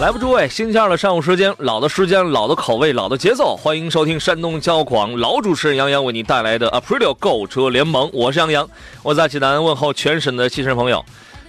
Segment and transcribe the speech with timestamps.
[0.00, 8.66] 来吧，诸位，星期二的上午时间，老的时间，老的口味，老的节奏，欢迎收听山东交广老主持人杨洋为你带来的 Aprilio 购车联盟，我是杨洋，
[9.02, 11.04] 我在济南问候全省的汽车朋友。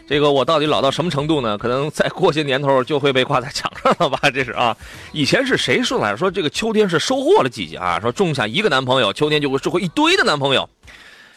[0.06, 1.58] 这个我到底老到什么程度呢？
[1.58, 4.30] 可能再过些年头就会被挂在墙上了吧？
[4.30, 4.76] 这是啊，
[5.14, 6.14] 以前是谁说来？
[6.18, 10.70] 说这个秋天是收获的季节啊，说种下一个男朋友，秋天就会收获一堆的男朋友。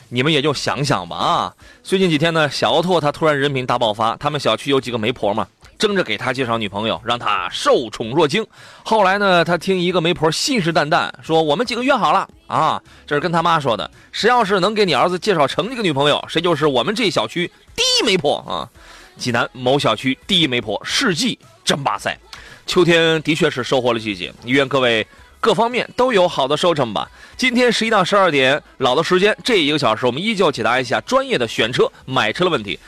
[0.09, 1.55] 你们也就想想吧啊！
[1.85, 5.47] 最近几天呢，小奥拓他突然人品大爆发，他们小区有几个媒婆嘛。
[5.79, 8.47] 争着给他介绍女朋友，让他受宠若惊。
[8.83, 13.91] 后来呢，他听一个媒婆信誓旦旦说：“我们几个约好了啊，这是跟他妈说的。
[14.13, 18.69] 谁要是能给你儿子介绍成一个女朋友，谁就是我们这小区第一媒婆啊！”
[19.17, 22.19] 济南某小区第一媒婆世纪争霸赛，
[22.67, 25.07] 秋天的确是收获的季节，愿各位
[25.39, 27.09] 各方面都有好的收成吧。
[27.37, 32.79] 今天十一到十二点老的时间这一个小时，我们依旧解答一下专业的选车、买车的问题。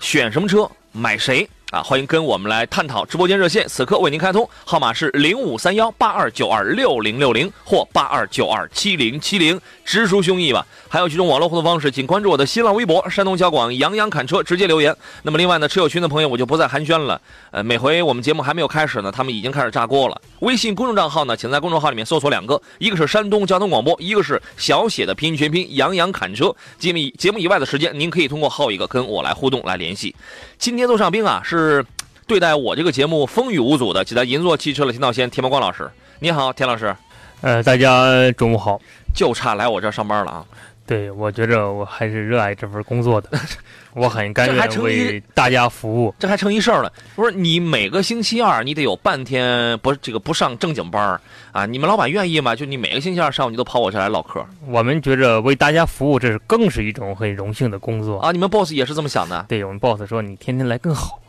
[0.00, 1.48] 选什么车，买谁？
[1.70, 3.04] 啊，欢迎跟我们来探讨。
[3.06, 10.66] 直播间热线此刻为您开通，号码是零五三幺八二九二六零六零或八二九二七零七零，直抒胸臆吧。
[10.88, 14.94] 还有几种网络互动方式，请关注我的新浪微博“山东交广杨洋侃车”，直接留言。
[15.22, 17.20] 那么另外呢，车友群的朋友我就不再寒暄了。
[17.52, 20.20] 呃，每回我们节目还没有开始呢，他们已经开始炸锅了。
[20.40, 26.54] 微信公众账号呢，请在公众号里面搜索两个，一个是山东交通广播，一个是小写的拼音全拼杨洋侃车。
[26.78, 30.14] 节目节目以外的时间，您可以通过后一个跟我来互动来联系。
[30.58, 31.84] 今天座上宾啊，是
[32.26, 35.90] 对待我这个节目风雨无阻的，济南银座汽车的田道先田茂光老师。
[36.18, 36.94] 你好，田老师。
[37.42, 38.80] 呃，大家中午好。
[39.12, 40.46] 就差来我这儿上班了啊。
[40.86, 43.30] 对，我觉着我还是热爱这份工作的，
[43.94, 46.12] 我很甘愿为大家服务。
[46.18, 47.30] 这还成一事儿了，不是？
[47.30, 51.20] 你每个星期二你得有半天不这个不上正经班儿
[51.52, 51.64] 啊？
[51.64, 52.56] 你们老板愿意吗？
[52.56, 54.44] 就你每个星期二上午你都跑我这来唠嗑？
[54.66, 58.32] 我们觉着为大家服务，这是更是一种很荣幸的工作啊！
[58.32, 59.46] 你们 boss 也是这么想的？
[59.48, 61.20] 对我们 boss 说你天天来更好，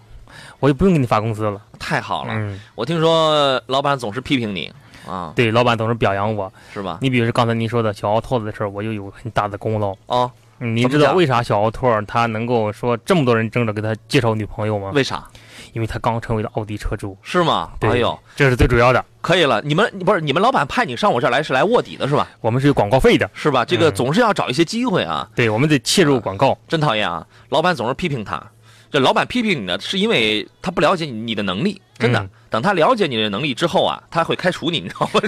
[0.59, 1.61] 我就不用给你发工资了。
[1.77, 2.33] 太好了！
[2.33, 4.73] 嗯我听说老板总是批评你。
[5.07, 6.99] 啊，对，老板总是表扬我，是吧？
[7.01, 10.31] 你比如说刚才您说的小奥拓的事儿，我就有很大的功劳啊。
[10.59, 14.91] 您知道为啥小奥拓他能够说这么多人争着给他介绍女朋友吗？
[14.93, 15.27] 为啥？
[15.73, 17.71] 因为他刚成为了奥迪车主，是吗？
[17.79, 19.03] 哎呦，这是最主要的。
[19.21, 22.29] 可以了，你们不是你们老板派你上我这儿来是来卧底的是吧？
[22.41, 23.65] 我们是有广告费的，是吧？
[23.65, 25.27] 这个总是要找一些机会啊。
[25.33, 26.55] 对，我们得切入广告。
[26.67, 27.25] 真讨厌啊！
[27.49, 28.43] 老板总是批评他。
[28.91, 32.29] 这老板批评你呢，是因为他不了解你的能力，真的。
[32.51, 35.21] 等他了解你的能力之后啊，他会开除你，你知道吗？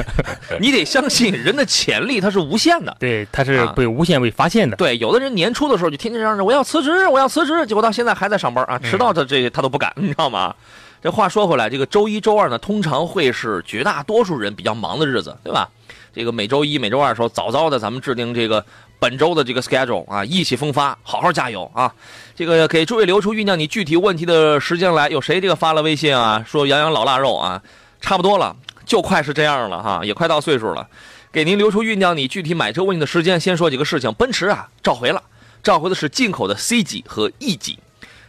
[0.58, 2.96] 你得相信人的潜力，它是无限的。
[2.98, 4.76] 对，他是被无限被发现的。
[4.78, 10.54] 对，有的人年初的时候就天天嚷着我要辞职，我要辞职，结果到现在还在上班啊，迟到的这他都不敢，你知道吗？
[11.02, 15.68] 这话说回来，这个周一周二呢，通常会是绝大多数人比较忙的日子，对吧？
[16.14, 18.64] 这个每周一、每周二的时候，早早的咱们制定这个。
[19.00, 21.92] 本周的这个 schedule 啊，意气风发，好好加油啊！
[22.36, 25.08] 这个给诸位留出酝酿你具体问题的时间来。
[25.08, 26.44] 有谁这个发了微信啊？
[26.46, 27.62] 说杨洋老腊肉啊，
[28.00, 30.86] 差不多了，就快是这样了哈，也快到岁数了。
[31.32, 33.40] 给您留出酝酿你具体买车问题的时间。
[33.40, 35.22] 先说几个事情，奔驰啊召回了，
[35.62, 37.78] 召回的是进口的 C 级和 E 级，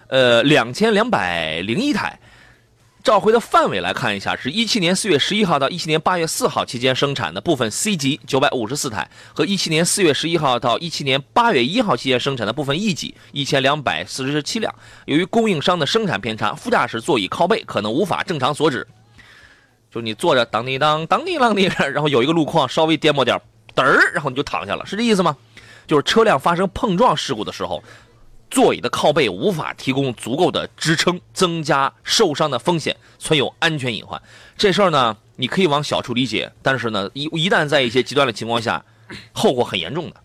[0.07, 2.17] 呃，两千两百零一台。
[3.03, 14.73] 召回的范围来看一下，是一七年四月十一号到一七年八月四号期间生产的部分 C 级九百五十四台，和一七年四月十一号到一七年八月一号期间生产的部分 E 级一千两百四十七辆。
[15.05, 18.85] 由于供应商的生产偏差，副驾驶座椅靠背可能无法正常锁止，
[19.91, 23.35] 就你坐着当滴当当滴啷滴，然后有一个路况稍微颠簸点
[23.75, 25.35] 嘚儿，然后你就躺下了，是这意思吗？
[25.87, 27.83] 就是车辆发生碰撞事故的时候。
[28.51, 34.21] 座椅的靠背无法提供足够的支撑，增加受伤的风险，存有安全隐患。
[34.55, 38.85] 这事儿呢，你可以往小处理解，但是呢，一一旦在一些极端的情况下，
[39.31, 40.17] 后果很严重的。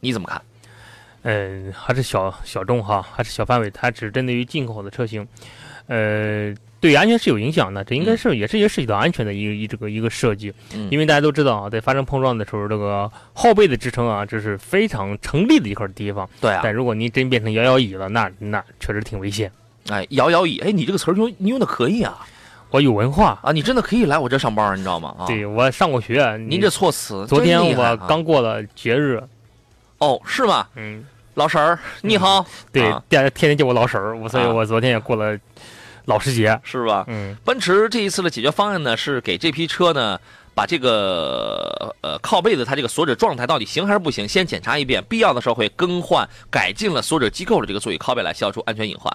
[0.00, 0.42] 你怎么看？
[1.22, 5.26] 嗯，还是小小众哈，还是小范围，它只针对于进口的车型，
[5.86, 6.54] 呃。
[6.80, 10.52] 对安全是有影响的，这应该是也是也涉及到安全的一个一这个一个设计，
[10.90, 16.28] 因为大家都知道啊，在发生碰撞的时候，这个后背的支撑啊，这是非常成立的一块地方。
[16.40, 16.60] 对啊。
[16.62, 19.50] 但如果您真变成摇摇椅了，那那确实挺危险。
[19.88, 22.26] 哎，摇摇椅，哎，你这个词儿用你用的可以啊。
[22.70, 23.38] 我有文化。
[23.42, 25.16] 啊，你真的可以来我这上班，你知道吗？
[25.18, 26.36] 啊，对我上过学。
[26.48, 29.20] 您这措辞，昨天我刚过了节日，
[29.98, 30.68] 哦，是吗？
[30.76, 31.04] 嗯，
[31.34, 35.36] 老婶儿你好，对啊，天天天叫我老婶儿，我所以啊我昨天也过了
[36.08, 36.58] 老师节。
[36.64, 37.04] 是吧？
[37.06, 40.18] 嗯奔驰这一次的解决方案呢，是给这批车呢，
[40.54, 49.14] 把这个呃靠背的它这个锁止状态到底行还是不行，先检查一遍，必要的时候会更换改进了锁止机构的这个座椅靠背来消除安全隐患。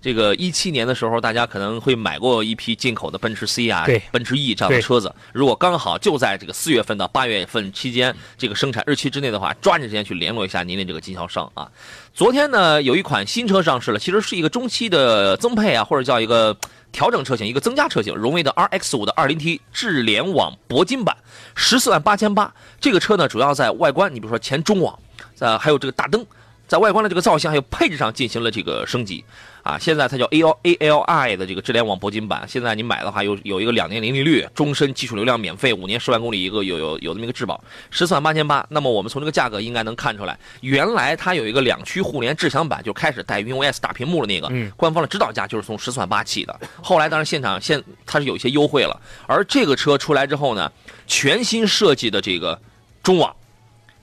[0.00, 5.14] 这个一七年的时候，大家可能会买过一批进口的奔驰 C 啊对、奔驰 E 这样的车子。
[5.32, 11.70] 如果刚好就在这个四月份到八月份期间这个生产日期之内的话，抓紧时间去联络一下您的这个经销商啊。
[12.14, 16.56] 昨天呢，有一款新车上市了，其实是一个中期的增配啊，或者叫一个
[16.92, 21.16] 调整车型，一个增加车型，荣威的 RX 五的 2.0T 智联网铂金版，
[21.54, 22.52] 十四万八千八。
[22.80, 24.98] 这个车呢，主要在外观，你比如说前中网，
[25.40, 26.24] 呃，还有这个大灯，
[26.70, 29.24] 在外观的这个造型还有配置上进行了这个升级
[29.64, 29.76] 啊。
[29.76, 38.64] 现在它叫 A L A L I 的这个智联网铂金版，现在你买的话有有一个两年零利率，终身基础流量免费，五年十万公里一个有有有这么一个质保，十四万八千八。
[38.68, 46.60] 那么我们从这个价格应该能看出来，原来它有一个两驱互联智享版，就开始带 WinOS 大屏幕的那个，嗯官方的指导价就是从十四万八起的。
[46.80, 50.70] 后来当然现场现它是有一些优惠了，而这个车出来之后呢，
[51.08, 52.60] 全新设计的这个
[53.02, 53.34] 中网。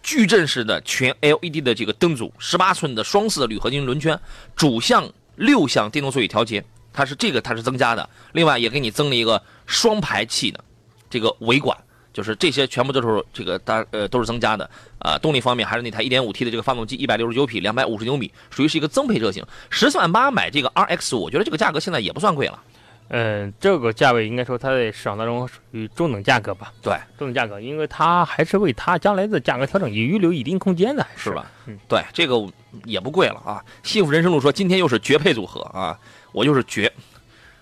[0.07, 4.17] 矩阵式的全 LED 的这个灯组，十八寸的双色的铝合金轮圈，
[4.55, 5.05] 主向
[5.35, 6.63] 六项电动座椅调节，
[6.93, 8.09] 它是这个它是增加的。
[8.31, 10.63] 另外也给你增了一个双排气的
[11.09, 11.77] 这个尾管，
[12.13, 14.69] 就是这些全部都是这个当呃都是增加的。
[14.99, 19.45] 啊、动力方面还是那台 1.5T 的这个发动机，一百六十九匹，两百五十牛米，属于是一个增配车型。
[19.69, 22.63] 十四万八买这个 RX，我觉得这个价格现在也不算贵了。
[23.09, 26.73] 嗯，这个价位应该说它在市场当中属于中等价格吧？
[26.81, 31.31] 对，中等价格，因为它还是为它将来的价格调整预留一定空间的，还是？
[31.31, 31.49] 吧？
[31.65, 32.35] 嗯，对，这个
[32.83, 33.63] 也不贵了啊。
[33.83, 35.97] 幸福人生路说今天又是绝配组合啊，
[36.31, 36.91] 我就是绝。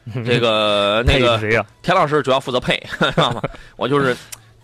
[0.23, 1.65] 这个那个谁呀？
[1.81, 3.41] 田老师主要负责配， 知道吗？
[3.75, 4.15] 我就是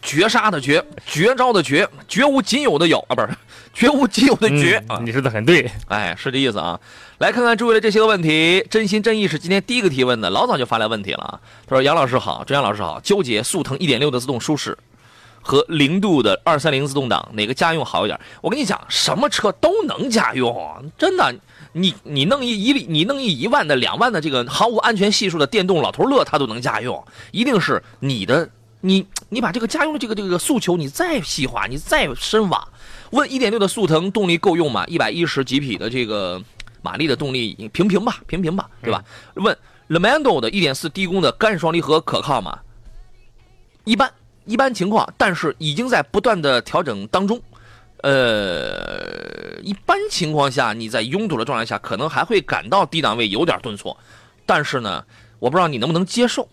[0.01, 3.29] 绝杀的绝，绝招的绝，绝无仅有的有啊，不是
[3.73, 5.69] 绝无仅有的绝啊嗯，你说的很对。
[5.87, 6.79] 哎，是这意思啊。
[7.19, 11.39] 来看看诸位的这些个问题，真心真意是今天第一个提问的，老早就发来问题了啊。
[11.67, 14.77] 他说：“杨老师好，周阳老师好，纠结速腾1.6的自动舒适
[15.41, 21.33] 和零度的230自动挡哪个家用好一点？”我跟你讲，什么车都能家用，真的。
[21.73, 27.01] 你你弄一一你弄一一万的两万的这个毫无安全系数的电动老头乐，它都能家用，
[27.31, 28.49] 一定是你的
[28.81, 32.67] 你你把这个家用的这个这个诉求你再细化，你再深挖。
[33.11, 34.85] 问1.6的速腾动力够用吗？
[34.87, 36.41] 一百一十几匹的这个
[36.81, 39.03] 马力的动力平平吧，平平吧，对吧？
[39.35, 39.57] 问
[39.89, 42.59] Lamando 的1.4低功的干式双离合可靠吗？
[43.83, 44.11] 一般
[44.45, 47.41] 一般情况，但是已经在不断的调整当中。
[48.03, 53.95] 呃，一般情况下，你在拥堵的状态下，可能还会感到低档位有点顿挫，
[54.45, 55.05] 但是呢，
[55.37, 56.47] 我不知道你能不能接受。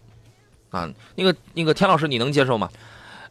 [0.70, 2.69] 啊，那个那个田老师，你能接受吗？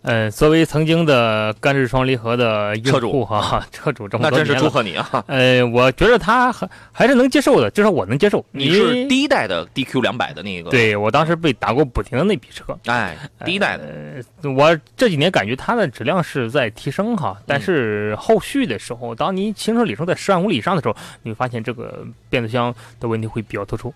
[0.04, 5.24] 呃，作为曾经的干式双离合的车主哈， 车主这么那真是祝贺你啊！
[5.28, 8.46] 呃，我觉得他还还是能接受的，至少我能接受。
[8.52, 23.94] 你是第一代的 DQ 两百的那个，，对我当时被打过补停的那批车，哎，第一代的，呃，我这几年感觉它的质量是在提升哈，嗯但是后续的时候，当你行车里程在十万公里以上的时候，你会发现这个变速箱的问题会比较突出，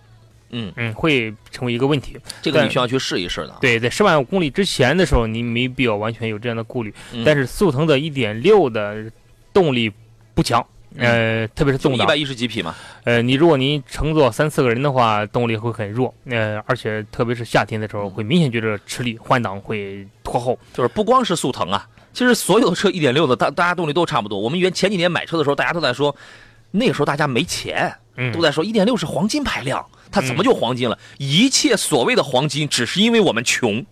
[0.52, 2.18] 嗯，嗯，会成为一个问题。
[2.42, 6.94] 这个你需要去试一试的。，对，在十万公里之前的时候，你没必要完全有这样的顾虑。
[7.14, 9.12] 嗯但是速腾的一点六的
[9.54, 9.92] 动力
[10.34, 10.66] 不强，
[10.98, 20.58] 呃，特别是动力一百，一十几匹嘛，呃，你如果您乘坐三四个人的话，动力会很弱，呃，而且特别是夏天的时候，会明显觉得吃力，换挡会拖后。
[20.74, 24.40] 就是不光是速腾啊，其实所有的车一点六的，大大家动力都差不多。
[24.40, 26.14] 我们原前几年买车的时候，大家都在说，
[26.72, 30.98] 那个时候大家没钱，嗯都在说一点六是黄金排量，它怎么就黄金了？
[31.18, 33.86] 一切所谓的黄金，只是因为我们穷，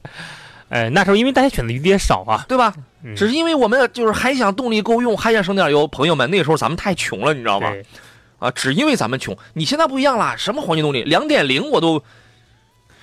[0.69, 2.73] 哎，那时候因为大家选的有点少啊，对吧？
[3.01, 5.87] 嗯只是因为我们就是还想动力够用，还想省点油。
[5.87, 7.73] 朋友们，那个时候咱们太穷了，你知道吗？
[8.39, 9.37] 啊，只因为咱们穷。
[9.53, 12.03] 你现在不一样啦，什么黄金动力，两点零我都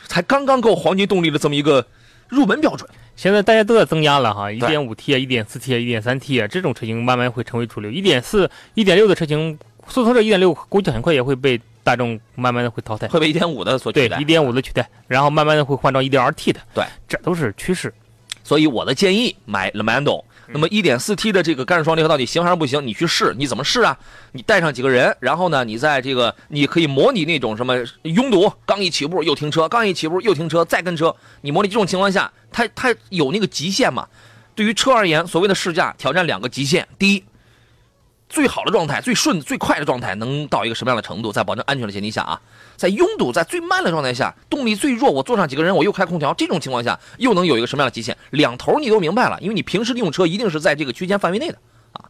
[0.07, 1.87] 才刚刚够黄金动力的这么一个
[2.29, 2.89] 入门标准。
[3.17, 7.91] 现在大家都在增压了哈，一点五 T 啊，一点四 T 啊，一点三 T 啊，这种车型慢慢会成为主流。
[7.91, 9.59] 一点四、一点六的车型，
[9.89, 13.07] 速腾这一点六估计很快也会被大众慢慢的会淘汰。
[13.07, 14.25] 会被一点五的所取，代一。
[14.25, 16.61] 点五的取代，然后慢慢的会换到一点二 T 的。
[16.75, 17.95] 对，这都是趋势。
[18.43, 20.25] 所以我的建议买 Lamando。
[20.49, 22.85] 那么一点四 T 的这个干式双离合到底行还是不行？
[22.85, 23.97] 你去试，你怎么试啊？
[24.33, 31.15] 你带上几个人，然后呢，你在这个你可以模拟那种什么拥堵，刚一起步又停车，刚一起步又停车，再跟车。
[31.41, 34.07] 你模拟这种情况下，它它有那个极限嘛？
[34.55, 37.25] 对于车而言，所谓的试驾挑战两个极限：第一，
[38.29, 41.33] 最好的状态、最顺、最快的状态能到一个什么样的程度？
[41.33, 42.41] 在保证安全的前提下啊，
[42.77, 48.17] 在拥堵、在最慢的状态下，动力最弱，我坐上几个人，我又开空调，这种情况下又能有一个什么样的极限？
[48.31, 51.59] 两头你都明白了，因为你平时用车一定是在这个区间范围内的
[51.93, 52.05] 啊。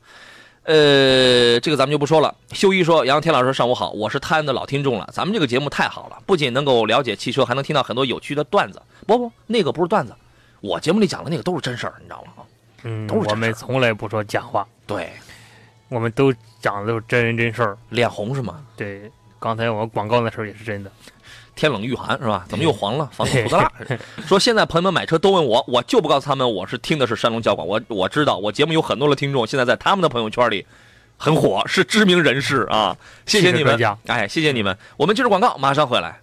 [0.62, 2.34] 呃，这个咱们就不说了。
[2.52, 5.08] 修一说：“杨天老师，上午好，我是泰安的老听众了。
[5.12, 8.82] 咱们这个节目太好了，不仅能够了解汽车，还能听到很多有趣的段子。
[9.06, 10.12] 不不，那个不是段子，
[10.60, 12.42] 我节目里讲的那个都是真事儿，你知道吗？
[12.82, 15.12] 嗯，我们从来不说假话，对，
[15.88, 17.78] 我们都讲的都是真人真事儿。
[17.90, 18.60] 脸红是吗？
[18.76, 20.90] 对，刚才我广告那事儿也是真的。
[21.54, 22.44] 天冷御寒是吧？
[22.48, 23.08] 怎么又黄了？
[23.12, 23.72] 防土色蜡。
[24.26, 27.66] 说现在朋友们买车都问我，我就不告诉他们我是听的是山东交广。
[27.66, 30.66] 我我知道我节目有很多的听众，现在在他们的朋友圈里
[31.16, 32.94] 很火，是知名人士啊。
[33.24, 34.76] 谢谢你们哎，谢谢你们。
[34.98, 36.20] 我们接着广告，马上回来。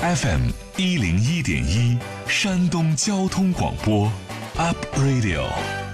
[0.00, 4.08] FM 一零一点一，山东交通广播
[4.56, 5.87] ，Up Radio。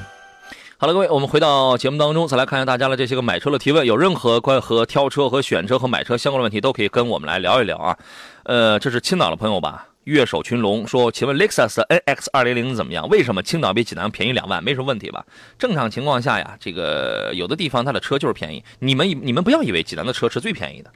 [0.85, 3.87] 好了，各位，我们回到节目当中，再来看一下大家的这些个买车的提问。
[3.87, 7.97] 有任何关和挑车和选车和买车相关的问题，都可以跟我们来聊一聊啊。
[8.43, 9.89] 呃，这是青岛的朋友吧？
[10.05, 13.09] 月手群龙说：“请问 Lexus NX 二零零怎么样？
[13.09, 14.63] 为什么青岛比济南便宜两万？
[14.63, 15.25] 没什么问题吧？
[15.59, 18.63] 正常情况下呀，这个有的地方它的车就是便宜。
[18.79, 20.91] 你们你们不要以为济南的车是最便宜的，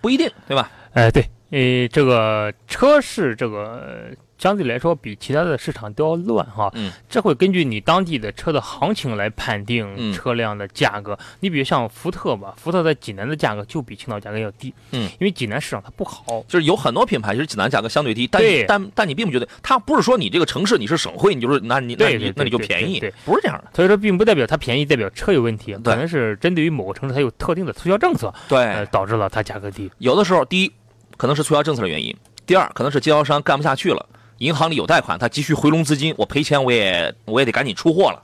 [0.00, 0.68] 不一定，对吧？
[0.94, 6.70] 哎，对，呃，这个车是这个相对来说比其他的市场都要乱哈。
[6.74, 11.18] 嗯，这会根据你当地的车的行情来判嗯定车辆的价格。
[11.40, 14.72] 你比如像福特吧，福特在济南的价格就比青岛价格要低。
[14.92, 16.44] 嗯，因为济南市场它不好。
[16.46, 23.70] 就是有很多品牌其实济南价格相对低，但对但但你并不觉得它不是说你这个城市你是省会，你就是那你那你那你就便宜对对，不是这样的。
[23.74, 29.90] 所以说，并不代表它便宜，代表车有问题，可能是针对于某个城市它有特定的促销政策，对，呃，导致了它价格低。
[29.98, 30.72] 有的时候，第一
[31.16, 32.14] 可能是促销政策的原因，
[32.46, 34.06] 第二可能是经销商干不下去了，
[34.38, 38.22] 银行里有贷款，他急需回笼资金，我赔钱我也我也得赶紧出货了，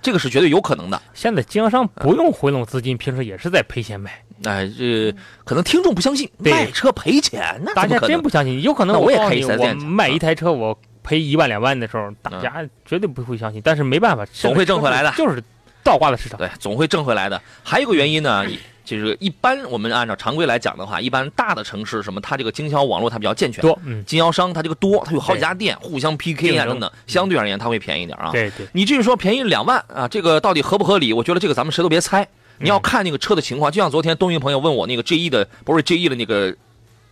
[0.00, 1.00] 这个是绝对有可能的。
[1.14, 7.98] 现在经销商不用回笼资金，平时也是在赔钱卖，哎，这可能听众不相信，对卖车赔钱，那大家？
[7.98, 8.60] 真不相信。
[8.62, 13.60] 有可能那我也开告诉你，4S 我卖一台车我赔一万两万的时候，大家绝对不会相信。
[13.64, 15.42] 但是没办法，总会挣回来的就是
[15.82, 16.38] 倒挂的市场。
[16.38, 17.40] 对，总会挣回来的。
[17.62, 18.44] 还有一个原因呢，
[18.84, 28.30] 就是一般我们按照常规来讲的话，一般大的城市什么，它这个经销网络它比较健全，多，嗯，经销商它这个多，它有好几家店互相 PK 啊等等，相对而言它会便宜一点啊。
[28.30, 31.12] 对对，你至于说便宜两万啊，这个到底合不合理？
[31.12, 33.72] 我觉得这个咱们谁都别猜，你要看那个车的情况。
[33.72, 36.54] 就像昨天东云朋友问我那个 G E 的，不是 G E 的那个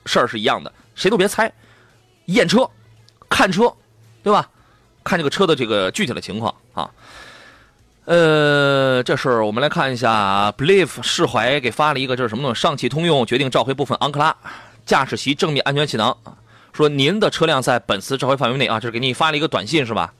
[0.04, 1.50] 事儿是一样的，谁都别猜，
[2.26, 2.68] 验车、
[3.30, 3.72] 看车，
[4.22, 4.48] 对吧？
[5.04, 6.90] 看这个车的这个具体的情况啊。
[8.04, 12.60] 呃，这是我们来看一下，Believe 释怀给发了一个这是什么东西？
[12.60, 14.36] 上汽通用决定召回部分昂克拉
[14.84, 16.16] 驾驶席正面安全气囊，
[16.72, 20.12] 说您的车辆在本次召回范围内啊，这是给你发了一个短信是吧？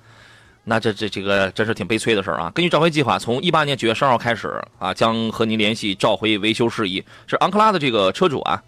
[0.63, 2.53] 那这这这个真是挺悲催的事儿啊！
[2.55, 7.05] 根据召回计划，从一八年九月十二号开始啊，将和您联系召回维修事宜。
[7.27, 8.63] 是昂克拉的这个车主啊，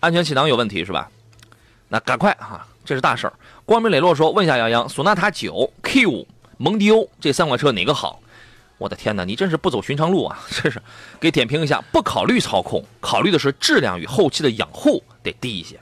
[0.00, 1.08] 安全气囊有问题是吧？
[1.88, 3.32] 那赶快啊，这是大事儿。
[3.64, 6.26] 光明磊落说：“问一下杨洋，索纳塔九 Q 五、
[6.56, 8.20] 蒙迪欧这三款车哪个好？”
[8.78, 10.38] 我的天哪，你真是不走寻常路啊！
[10.52, 10.82] 真是，
[11.18, 15.80] 给点评一下，不考虑操控，考虑的是质量与后期的养护得低一些。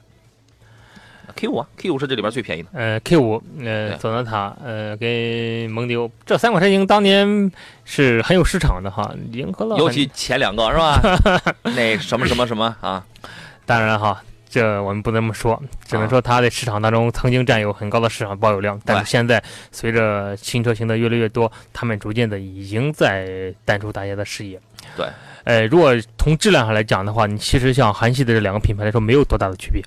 [1.34, 2.68] K 五啊，K 五是这里边最便宜的。
[2.72, 7.50] 呃，K 五，呃，对索纳塔，呃，跟蒙迪欧这三款车型当年
[7.84, 9.76] 是很有市场的哈，迎合了。
[9.76, 11.00] 尤其前两个是吧？
[11.74, 13.04] 那什么什么什么啊？
[13.66, 14.22] 当然哈，
[14.54, 19.42] 这我们不能这么说，只能说它在市场当中曾经占有很高的市场保有量，但是现在
[19.72, 24.60] 随着新车型的越来越多，他们逐渐的已经在淡出大家的视野。
[24.96, 25.08] 对，
[25.42, 29.82] 呃，如果从质量上来讲的话，你其实像韩系的这两个品牌来说，没有多大的区别。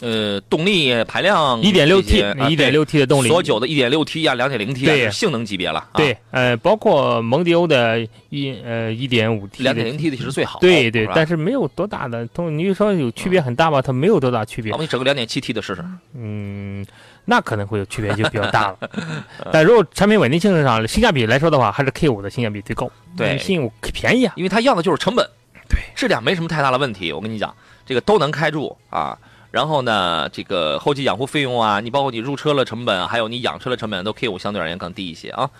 [0.00, 5.80] 呃，动力排量一点六 T，一点六 T 的动力，所九的一点六 T 啊，两点零 T 啊，对性能级别了。
[5.80, 9.64] 啊对，，呃，包括蒙迪欧的一呃一点五 T。
[9.64, 10.60] 两点零 T 的其实最好。
[10.60, 13.82] 对对但是没有多大的，同你说有区别很大吧？
[13.82, 14.78] 它没有多大区别好。
[14.80, 15.84] 你整个两点七 T 的试试。
[16.14, 16.86] 嗯，
[17.24, 18.78] 那可能会有区别，就比较大了。
[19.50, 22.88] 但如果产品稳定性上、性价比来说的话，还是 K 五的性价比最高。
[23.16, 24.32] 对嗯性便宜啊。
[24.36, 25.28] 因为它要的就是成本，
[25.68, 27.12] 对，质量没什么太大的问题。
[27.12, 27.52] 我跟你讲，
[27.84, 29.18] 这个都能开住啊。
[29.50, 35.50] 然后呢，这个后期养护费用啊，你包括你入车的成本，还有你养车的成本，都 K 五相对而言更低一些啊。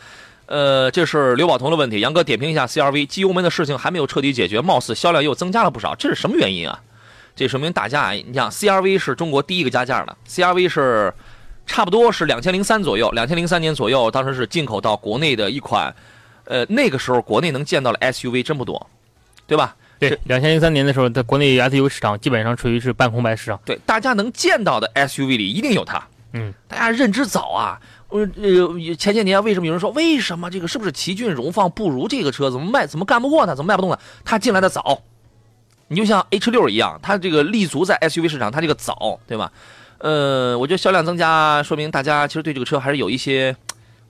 [0.46, 6.80] 呃，这是刘宝彤的问题，杨哥点评一下 CRV 机油门的事情还没有彻底解决，貌似销量又增加了不少，这是什么原因啊？
[7.36, 11.12] 这说明大家，你想 CRV 是中国第一个加价的，CRV 是
[11.66, 15.94] 差不多是两千零三左右，两千零三年左右，当时是进口到国内的一款，
[16.44, 18.84] 呃，那个时候国内能见到的 SUV 真不多，
[19.46, 19.76] 对吧？
[19.98, 23.60] 对是，两千零三年的时候，在国内 SUV 市场基本上处于是半空白市场。
[23.64, 26.02] 对，大家能见到的 SUV 里一定有它。
[26.32, 32.50] 嗯，大家认知早啊，呃呃，前些年为什么有人说为什么这个是不是奇骏荣放不如这个车？
[32.50, 33.54] 怎么卖怎么干不过它？
[33.54, 33.98] 怎么卖不动它？
[34.24, 35.02] 它进来的早，
[35.88, 39.50] 你就像 H 六一样，它这个立足在 SUV 市场，它这个早，对吧？
[39.98, 43.56] 呃，我觉得销量增加，说明大家其实对这个车还是有一些，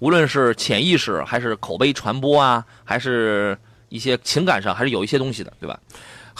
[0.01, 3.57] 无论是潜意识还是口碑传播啊，还是
[3.89, 5.79] 一些情感上，还是有一些东西的，对吧？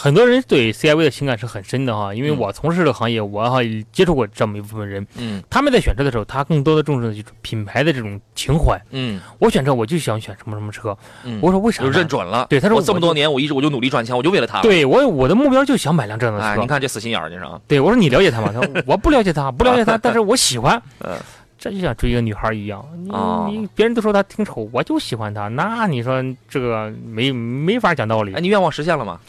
[0.01, 8.79] 很多人对 CIV 的情感是很深的哈，因为嗯我从事这个行业，我哈也接触过这么一部分人，嗯他们在选车的时候，他更多的重视的就是品牌的这种情怀。
[8.91, 11.89] 嗯我选车我就想选什么什么车，嗯，我说为啥就？
[11.89, 12.47] 认准了。
[12.49, 16.61] 对他说我这么多年，我一直我就努力赚钱，我就为了他。，对我我的目标就想买辆这样的哎，车。
[16.61, 18.51] 你看这死心眼儿，你说啊，对我说你了解他吗？
[18.53, 20.81] 他说我不了解他， 不了解他， 但是我喜欢。
[21.03, 21.11] 嗯
[21.59, 28.39] 这就像追一个女孩一样，你、哦你别人都说她挺丑，我就喜欢她，那你说这个没没法讲道理哎，。
[28.39, 29.19] 你愿望实现了吗？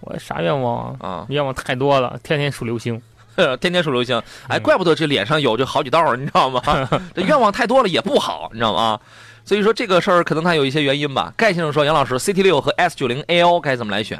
[0.00, 1.08] 我啥愿望啊？
[1.08, 3.00] 啊，愿望太多了，天天数流星。
[3.60, 4.16] 天天数流星，
[4.46, 6.62] 哎，嗯怪不得这脸上有这好几道，你知道吗？
[7.12, 9.00] 这愿望太多了也不好，你知道吗？
[9.44, 11.32] 所以说这个事儿可能它有一些原因吧。
[11.36, 14.18] 盖先生说，杨老师，CT 六和 S 九零 AL 该怎么来选？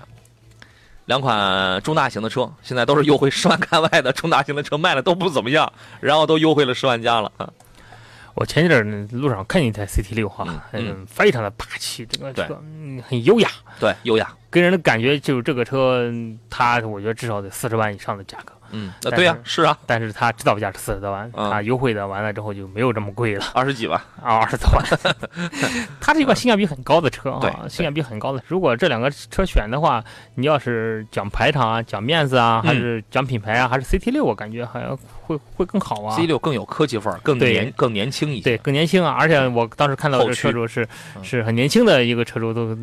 [1.06, 5.70] 两款中大型的车，现在都是优惠十万开外的中大型的车，卖的都不怎么样，
[6.00, 7.50] 然后都优惠了十万加了啊。
[8.34, 24.84] 我前几天呢路上看见一台 CT 六哈，嗯嗯，非常的霸气，这个车嗯很优雅，对，优雅，给人的感觉就是这个车，嗯它我觉得至少得四十万以上的价格，嗯，啊对呀、是是啊，但是它指导价是四十多万，嗯它优惠的完了之后就没有这么贵了二十几万，啊，二十多万。
[26.00, 28.42] 它是一款性价比很高的车对啊，性价比很高的。
[28.48, 30.02] 如果这两个车选的话，
[30.34, 36.16] 你要是讲排场啊、讲面子啊，嗯还是讲品牌啊，还是 CT 六，我感觉好像会会更好啊。
[36.16, 38.42] C 六更有科技范儿，更年更年轻一些。
[38.42, 39.16] 对，更年轻啊！
[39.18, 42.76] 而且我当时看到这个后驱车主是嗯是很年轻的一个车主，都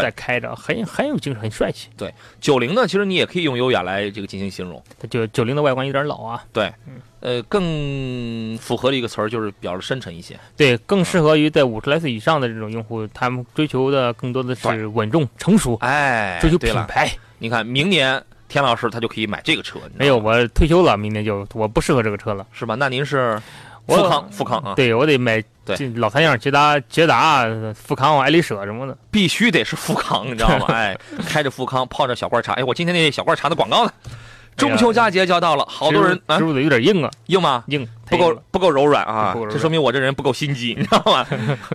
[0.00, 1.88] 在开着，很很有精神，很帅气。
[1.96, 4.82] 对九零呢，其实你也可以用优雅来这个进行形容。
[4.98, 6.72] 它就九零的外观有点老啊，对
[7.20, 10.38] 呃，更符合的一个词儿就是比较深沉一些。
[10.56, 17.10] 对，更适合于在五十来岁以上的这种用户，他们追求的更多的是稳重、成熟，哎，追求，品牌。
[17.38, 22.46] 你看明年田老师他就可以买这个车，没有，我退休了，明年就我不适合这个车了。
[22.52, 22.74] 是吧？
[22.74, 23.40] 那您是
[23.86, 28.96] 富康，富康啊，对我得买对这老三样，捷达、捷达、富康、爱丽舍什么的。
[29.10, 30.66] 必须得是富康，你知道吗？
[30.74, 32.54] 哎，开着富康，泡着小罐茶。
[32.54, 33.92] 哎，我今天那小罐茶的广告呢？
[34.58, 37.64] 中秋佳节就要到了，好多人啊是不是有点硬啊，硬吗？
[37.68, 41.24] 硬不够不够柔软啊这说明我这人不够心机， 你知道吗？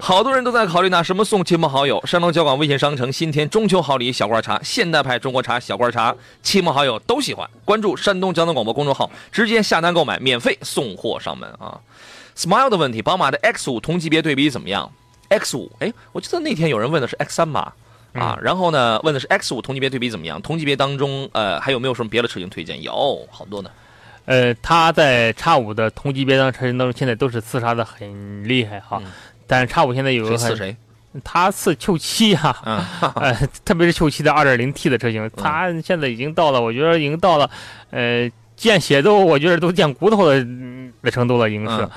[0.02, 2.04] 好多人都在考虑拿什么送亲朋好友。
[2.06, 7.50] 山东交广微信商城新添中秋好礼小罐茶，现代派中国茶小罐茶，亲朋好友都喜欢。
[7.64, 11.80] 关注山东交通广播公众号，直接下单购买，免费送货上门啊
[12.36, 14.92] ！Smile 的问题，宝马的 X 五同级别对比怎么样
[15.30, 17.74] ？X 五，哎，我记得那天有人问的是 X 三吧？
[18.14, 20.42] 啊，然后呢，问的是 X 五同级别对比怎么样？
[20.42, 22.82] 同级别当中，呃，还有没有什么别的车型推荐？
[22.82, 23.70] 有好多呢。
[24.26, 29.02] 呃，它在叉五的同级别当车型当中，现在都是刺杀的很厉害哈。
[29.04, 29.12] 嗯
[29.46, 30.76] 但是叉五现在有个很，谁刺谁？
[31.24, 32.80] 它刺 Q 七哈，嗯，
[33.16, 37.48] 呃，特别是 Q 七的 2.0T 的车型，它现在已经到了，我觉得已经到了，
[37.92, 38.32] 呃，
[38.64, 41.90] 见血都我觉得都见骨头的嗯的程度了，已经是。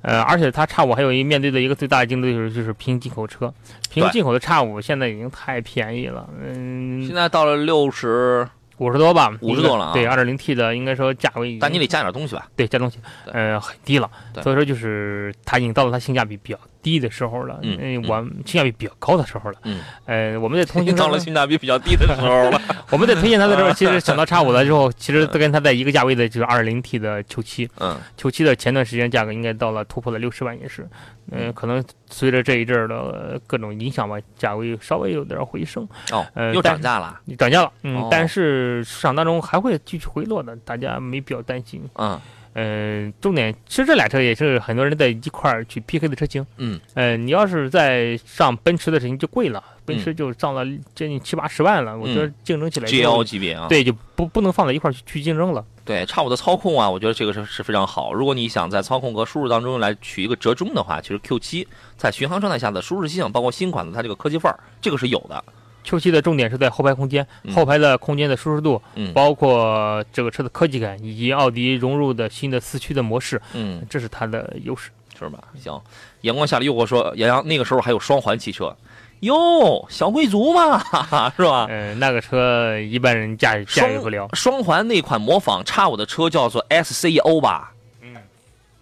[0.00, 3.52] 呃，而且它叉五还有一面对的一个最大的竞争对手就是平行进口车，
[3.90, 12.46] 平行进口的叉五现在已经太便宜了，嗯现，在到了六十，五十多吧，五十多了啊对，二点零 T 的应该说价位，但你得加点东西吧？
[12.56, 12.98] 对加东西，
[13.30, 14.10] 呃，很低了，
[14.42, 22.60] 所以说就是它已经到了它性价比比较低的时候了，嗯嗯，我性价比比较高的时候了，嗯，呃，我们在同已行经到了性价比比较低的时候了。
[22.92, 30.86] 我们在推荐它的时候， 其实想到叉五了之后，其实跟它在一个价位的就是二零 T 的球七嗯，球七的前段时间价格应该到了突破了六十万也是，
[31.32, 37.18] 嗯、可能随着这一阵儿的呃各种影响吧，价位稍微有点回升，哦，又呃又涨价了。
[37.38, 38.08] 涨价了，嗯，哦。
[38.10, 41.82] 但是市场当中还会继续回落的，大家没必要担心。
[41.94, 42.20] 嗯
[42.54, 46.46] 嗯、重点其实这俩车也是很多人在一块儿去 PK 的车型。
[46.56, 50.64] 嗯，呃，你要是在上奔驰的车型就贵了，奔驰就上了
[50.94, 55.64] 接近七八十万了，我觉得竞争起来就，GL 级别啊，对就不不能放在一块儿去去竞争了。
[55.84, 58.14] 对，差五的操控啊，我觉得这个是是非常好。
[58.14, 65.44] 如果你想在操控和舒适当中来取一个折中的话，其实 Q 七在巡航状态下的舒适性，包括新款的它这个科技范儿，这个是有的。
[65.84, 74.90] Q 7的重点是在后排空间，嗯后排的空间的舒适度，嗯包括这个车的科技感，以及奥迪融入的新的四驱的模式，嗯，这是它的优势。
[75.16, 75.38] 是吧？
[75.62, 75.80] 行，
[76.22, 78.76] 阳光下的诱惑说，杨洋那个时候还有双环汽车，
[79.20, 81.68] 哟，小贵族嘛，哈哈，是吧？
[81.70, 84.28] 嗯，那个车一般人驾驾驭不了。
[84.32, 87.72] 双环那款模仿叉五的车叫做 SCO 吧？
[88.00, 88.16] 嗯，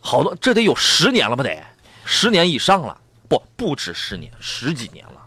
[0.00, 1.44] 好多，这得有十年了吧？
[1.44, 1.62] 得
[2.06, 5.21] 十年以上了，不不止十年，十几年了。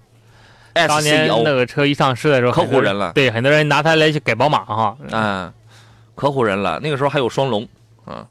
[0.88, 4.98] 当年那个车一上市的时候，可唬人了对，很多人拿它来去改宝马哈。
[5.10, 5.52] 嗯，
[6.16, 6.80] 可唬人了。
[6.82, 7.66] 那个时候还有双龙，
[8.08, 8.26] 嗯，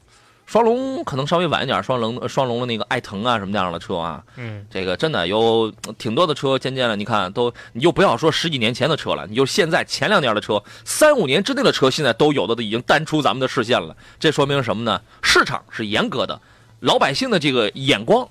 [0.45, 13.97] 双龙可能稍微晚一点，双龙双龙的那个爱腾啊什么那样的车啊，嗯，这个真的有挺多的车，渐渐的，你看都，你就不要说十几年前的车了，你就现在前两年的车，三五年之内的车，现在都有的都已经淡出咱们的视线了。
[14.19, 15.01] 这说明什么呢？
[15.23, 16.39] 市场是严格的，
[16.81, 18.29] 老百姓的这个眼光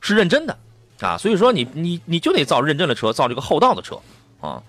[0.00, 0.56] 是认真的
[1.02, 3.98] 啊，所以说你你你就得造认证的车，造这个厚道的车
[4.40, 4.62] 啊。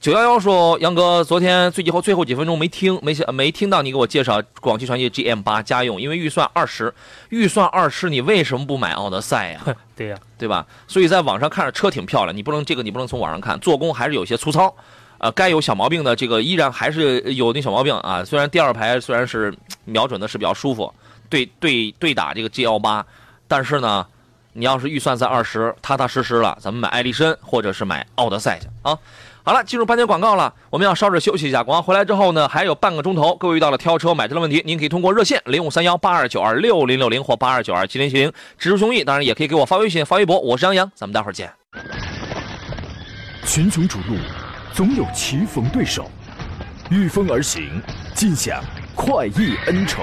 [0.00, 6.92] 九幺幺说：“杨哥，昨天最后最后几分钟没听，没没听到你给我介绍广汽传祺 GM 八家用，因为预算二十，
[7.28, 9.60] 预算二十，你为什么不买奥德赛呀？
[9.94, 10.66] 对呀、对吧？
[10.88, 14.74] 所以在网上看着车挺漂亮，你不能这个你不能从网上看，做工还是有些粗糙，
[15.18, 18.24] 呃，该有小毛病的这个依然还是有那小毛病啊。
[18.24, 20.92] 虽然第二排虽然是瞄准的是比较舒服，
[21.30, 23.06] 对对对打这个 G L 八，
[23.46, 24.04] 但是呢，
[24.52, 28.96] 你要是预算在二十，踏踏实实了，咱们买艾力绅或者是买奥德赛去啊。
[29.44, 31.64] 好了，进入半天广告了，我们要稍事休息一下。
[31.64, 40.38] 广告回来之后呢，还有半个钟头，各位遇到了挑车买车的问题，您可以通过热线零五三幺八二九二六零六零或八二九二七零七零直抒胸臆，当然也可以给我发微信、发微博。
[40.38, 41.50] 我是杨洋，咱们待会儿见。
[43.44, 44.16] 群雄逐鹿，
[44.72, 46.08] 总有棋逢对手，
[46.90, 47.82] 御风而行，
[48.14, 48.62] 尽享
[48.94, 50.02] 快意恩仇。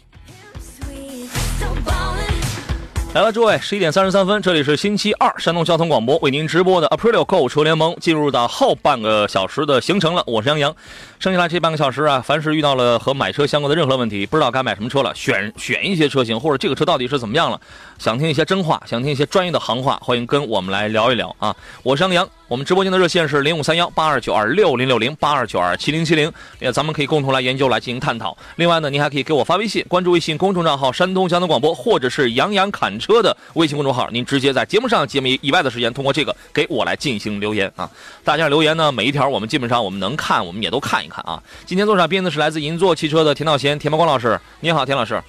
[3.13, 10.23] 来了，诸位，十一点三十三分，这里是星期二山东交通广播为您直播的 Aprilio 购物车联盟，进入到后半个小时的行程了。
[10.25, 10.73] 我是杨洋，
[11.21, 17.61] 剩下来这半个小时啊，凡是遇到了和买车相关的任何问题，不知道该买什么车了，选选一些车型，或者这个车到底是怎么样了，
[17.99, 21.55] 想听一些真话，想听一些专业的行话，欢迎跟我们来聊一聊啊。
[21.83, 28.35] 我是杨洋，我们直播间的热线是零五三幺八二九二六零六零八二九二七零七零，也咱们可以共同来研究来进行探讨。
[28.55, 37.87] 另外呢，您还可以给我发微信，关注微信公众账号山东交通广播，或者是杨洋侃车的微信公众号，您直接在节目上节目以外的时间，通过这个给我来进行留言啊。
[38.23, 41.43] 大家留言呢，每一条我们基本上我们能看，我们也都看一看啊。
[41.65, 45.21] 今天坐上宾的是来自银座汽车的田道贤、田茂光老师，你好，田老师。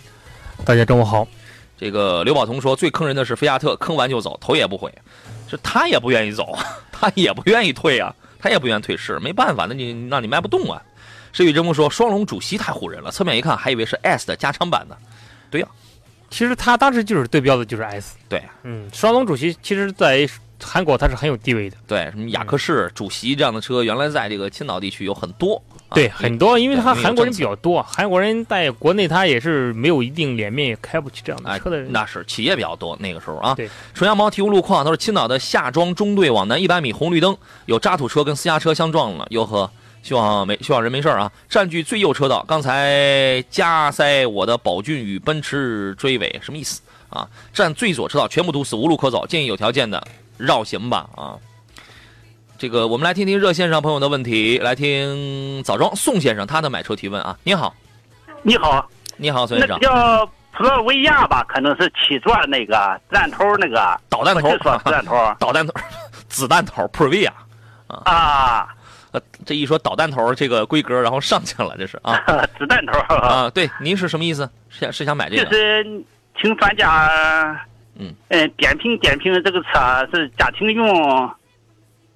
[0.65, 1.27] 大家中午好。
[1.77, 4.93] 这个刘宝彤说，最坑人的是菲亚特，坑完就走，头也不回。
[5.49, 6.57] 这他也不愿意走，
[6.93, 10.81] 他也不愿意退啊，他也不愿意退市，没办法，那你那你卖不动啊。
[11.33, 14.97] 石宇真木说，双龙主席太唬人了，侧面一看还以为是 S 的加长版呢。
[15.51, 15.67] 对呀、
[16.31, 18.17] 其实他当时就是对标的就是 S。
[18.29, 20.29] 对，嗯，双龙主席其实在
[20.63, 21.77] 韩国他是很有地位的。
[21.89, 25.61] 对，什么雅克士、主席这样的车，原来在这个青岛地区有很多。
[25.93, 33.55] 啊对，很多，因为他韩国人比较多，韩国人在国内他也是没有一定脸面，也开不起这样的哎车的人。，那是企业比较多那个时候啊。
[33.55, 39.71] 对，纯羊毛提供路况，他说青岛的夏庄中队往南一百米红绿灯有渣土车跟私家车相撞了，哟呵，
[40.03, 41.31] 希望没希望人没事啊。
[41.49, 47.29] 占据最右车道，刚才加塞我的宝骏与奔驰追尾，什么意思啊？
[47.53, 50.03] 占最左车道全部堵死，无路可走，建议有条件的
[50.39, 51.37] 绕行吧啊。
[52.63, 57.37] 这个我们来听听热线上朋友的问题，来听枣庄宋先生他的买车提问啊。
[57.43, 57.75] 你好，
[58.45, 64.49] 你好，你好，宋先生，个叫普罗维亚吧，可能是七座那个子弹头那个，导弹头。
[64.53, 65.35] 子弹头。
[65.41, 65.75] 导弹头，
[66.31, 67.33] 子弹头 r v i a
[67.89, 68.69] 啊，
[69.11, 72.17] 呃，这一说导弹头这个规格，然后上去了，这是啊。
[72.57, 74.49] 子弹头，啊，对，您是什么意思？
[74.69, 75.43] 是想是想买这个？
[75.43, 75.57] 就个？
[75.57, 76.05] 是
[76.41, 77.11] 请专家，
[77.99, 78.15] 嗯。
[78.29, 81.29] 呃点评点评这个车是家庭用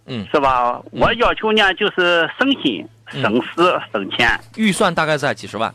[0.07, 0.81] 嗯，是吧？
[0.93, 4.39] 我要求呢就是省心、嗯省时、省钱。
[4.57, 5.73] 预算大概在几十万。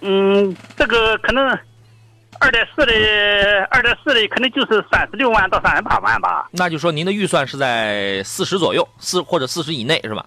[0.00, 1.46] 嗯，这个可能
[2.40, 2.92] 二点四的，
[3.70, 6.48] 二点四的可能就是三十六万到三十八万吧。
[6.52, 10.24] 那就说您的预算是在四十左右，四或者四十以内是吧？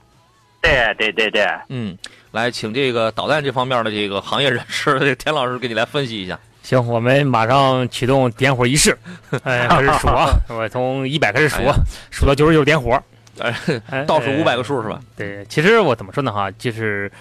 [0.62, 1.98] 对对对对，嗯，
[2.32, 6.40] 来，请这个导弹这方面的这个行业人士，这 个田老师给你来分析一下。
[6.72, 8.98] 行，我们马上启动点火仪式，
[9.44, 11.74] 哎，开始数啊， 我从一百开始数哎，
[12.10, 12.98] 数到九十九点火，
[13.40, 13.54] 呃，
[13.90, 15.02] 哎倒数五百个数是吧？
[15.18, 17.12] 对，其实我怎么说呢哈，就是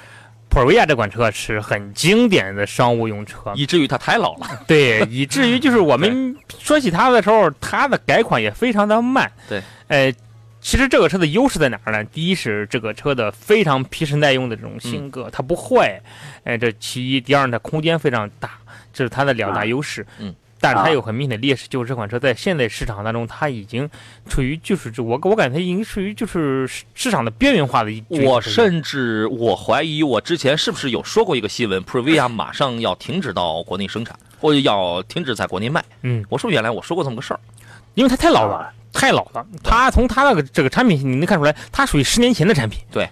[0.49, 4.47] 普尔维亚这款车是很经典的商务用车，以至于它太老了。
[4.69, 9.29] 对，以至于就是我们说起它的时候，它的改款也非常的慢。
[9.49, 10.13] 对，呃，
[10.61, 12.05] 其实这个车的优势在哪儿呢？
[12.05, 16.01] 第一是这个车的非常皮实耐用的这种性格，它不坏。
[16.45, 18.51] 哎、这其一，第二呢，它空间非常大，
[18.93, 20.07] 这是它的两大优势。
[20.19, 20.35] 嗯。
[20.63, 23.89] 但是它有很明显的劣势，就是这款车在现在市场当中，它已经
[24.29, 28.05] 处于就是这我我感觉它已经处于就是市市场的边缘化的一。
[28.11, 35.83] 我甚至我怀疑，我之前是不是有说过一个新闻 p r v i a 马上要停止到国内生产，或者要停止在国内卖？
[36.03, 37.41] 嗯，我说原来我说过这么个事儿。
[37.95, 38.71] 因为它太老了。
[38.93, 39.47] 太老了。
[39.65, 42.83] 它从它那个这个产品你能看出来，它属于十年前的产品。
[42.93, 43.09] 对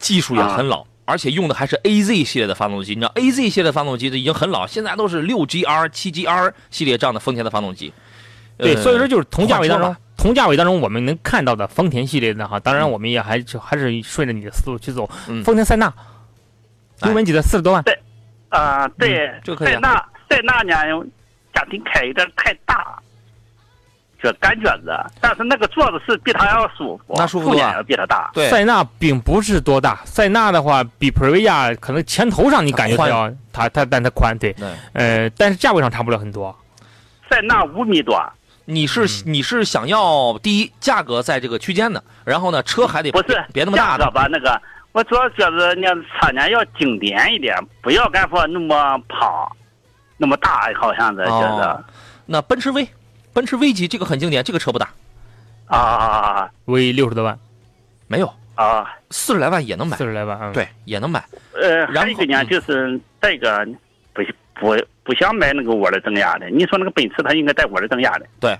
[0.00, 2.94] 技术也很老，而且用的还是 AZ 系列的发动机。
[2.94, 7.92] 你知道 AZ 系列的发动机已经很老，现在都是六 GR、七 GR 系列这样的丰田的发动机。
[8.56, 15.08] 对，呃所以说就是同价位当中同价位当中我们能看到的丰田系列的哈，当然我们也还就还是顺着你的思路去走。
[15.28, 15.92] 嗯丰田塞纳，
[17.00, 17.98] 哎入门级的四十多万，对
[18.50, 19.94] 啊，对塞纳
[20.28, 21.04] 塞纳呢，
[21.54, 23.02] 家庭开有点太大，
[24.22, 28.30] 这感觉子，但是那个坐着是比它要舒服，那舒服多啊后面要比它大。
[28.34, 36.54] 对，塞纳并不是多大，塞纳的话比普锐亚可能前头上你感觉它要它它但它宽，对，对，呃，但是价位上差不了很多。
[37.30, 38.20] 塞纳五米多，
[38.64, 44.26] 你是、你是想要第一价格在这个区间的，然后呢车还得不是别那么大的价格吧？
[44.30, 44.60] 那个
[44.92, 49.50] 我主要觉得那车呢要经典一点，不要敢说那么胖，
[50.16, 51.84] 那么大，好像是觉得哦
[52.26, 52.88] 那奔驰 V，
[53.32, 54.88] 奔驰 V 级这个很经典，这个车不大，
[55.66, 57.38] 啊，，V 六十多万，
[58.08, 61.24] 没有啊四十来万也能买四，十来万，嗯，对，也能买。
[61.54, 63.66] 呃，然后还有一个呢，嗯就是这个
[64.12, 64.22] 不
[64.54, 66.50] 不不想买那个涡轮增压的。
[66.50, 68.58] 你说那个奔驰它应该带涡轮增压的，对，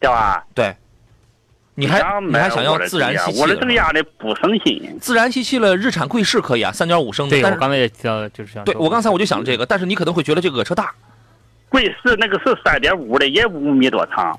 [0.00, 0.44] 对吧？
[0.54, 0.74] 对，
[1.74, 3.74] 你还不想买你还想要轮自然增压涡轮增吸气的吗？
[3.74, 4.98] 压的不省心。
[5.00, 7.40] 自然吸气了，日产贵士可以啊，三点五升的。
[7.42, 10.92] 但是对我刚才也提到，就是想说对我刚才我就想这个，但是你可能会觉得这个车大。
[11.72, 14.38] 贵士那个是三点五的，也五米多长。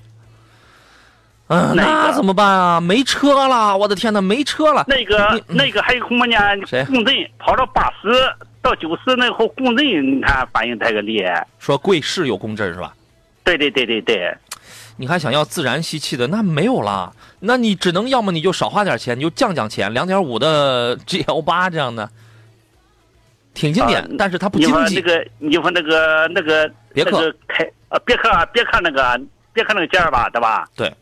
[1.47, 2.79] 嗯，那怎么办啊？
[2.79, 4.85] 没车了，我的天哪，没车了。
[4.87, 6.35] 那个那个还有什么呢？
[6.67, 8.09] 谁共振跑到八十
[8.61, 11.45] 到九十那后共振，你看反应太个厉害。
[11.57, 12.93] 说贵士有共振是吧？
[13.43, 14.37] 对对对对对，
[14.97, 17.11] 你还想要自然吸气的，那没有了。
[17.39, 22.09] 那你只能要么你就少花点钱，你就降降钱，两点五的 GL 八这样的，
[23.53, 24.95] 挺经典，啊但是它不经济。
[24.95, 29.21] 你说那个，你说那个那个别克那个开啊，别克啊别克那个
[29.53, 30.67] 别克那个 G 二八对吧？
[30.75, 30.93] 对，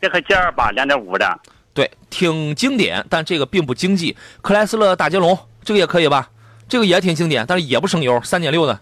[0.00, 1.38] 别克 G 二八两点五的。
[1.74, 4.16] 对，挺经典，但这个并不经济。
[4.42, 6.28] 克莱斯勒大捷龙这个也可以吧？
[6.68, 8.78] 这个也挺经典，但是也不省油，三点六的。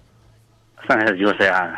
[0.88, 1.68] 三点九岁啊，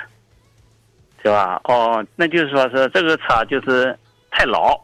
[1.22, 1.60] 是吧？
[1.64, 3.96] 哦，那就是说是这个车就是
[4.30, 4.80] 太老，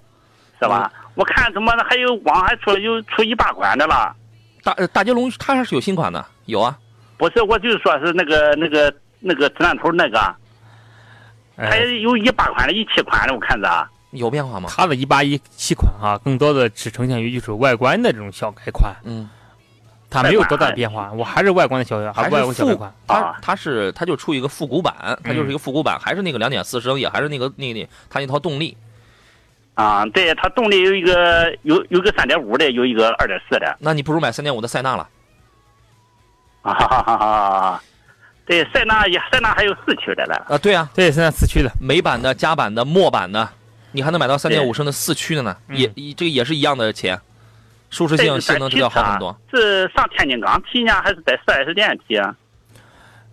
[0.61, 0.91] 是吧？
[0.95, 4.15] 嗯我看怎么还有网还出有出一八款的了，
[4.69, 6.79] 大呃大捷龙它还是有新款的，有啊。
[7.17, 10.19] 不是，我就是说是那个那个那个子弹头那个，
[11.57, 13.89] 呃还有一八款的、一七款的，我看着。
[14.11, 14.69] 有变化吗？
[14.71, 19.29] 它的一八一七款啊，更多的只呈现于就是外观的这种小改款，嗯，
[20.09, 21.11] 它没有多大的变化。
[21.13, 22.95] 我还是外观的小改，还是外观小改款。
[23.07, 28.77] 它啊它是它就出一个复古版，它就是一个复古版，还是那个两点四升，也还是那个那那它那套动力。
[29.79, 33.77] 啊，对，它动力有一个有有个三点五的，有一个二点四的。
[33.79, 35.09] 那你不如买三点五的塞纳了。
[36.63, 37.83] 啊哈哈哈哈！
[38.45, 40.35] 对，塞纳也塞纳还有四驱的了。
[40.49, 43.49] 啊，对啊，对现在四驱的，美版的、加版的、墨版的，
[43.93, 47.17] 你还能买到三点五升的四驱的呢，嗯也也这个也是一样的钱，
[47.89, 49.39] 舒适性、性能这要好很多。
[49.55, 52.35] 是上天津港提呢，还是在四 S 店提啊？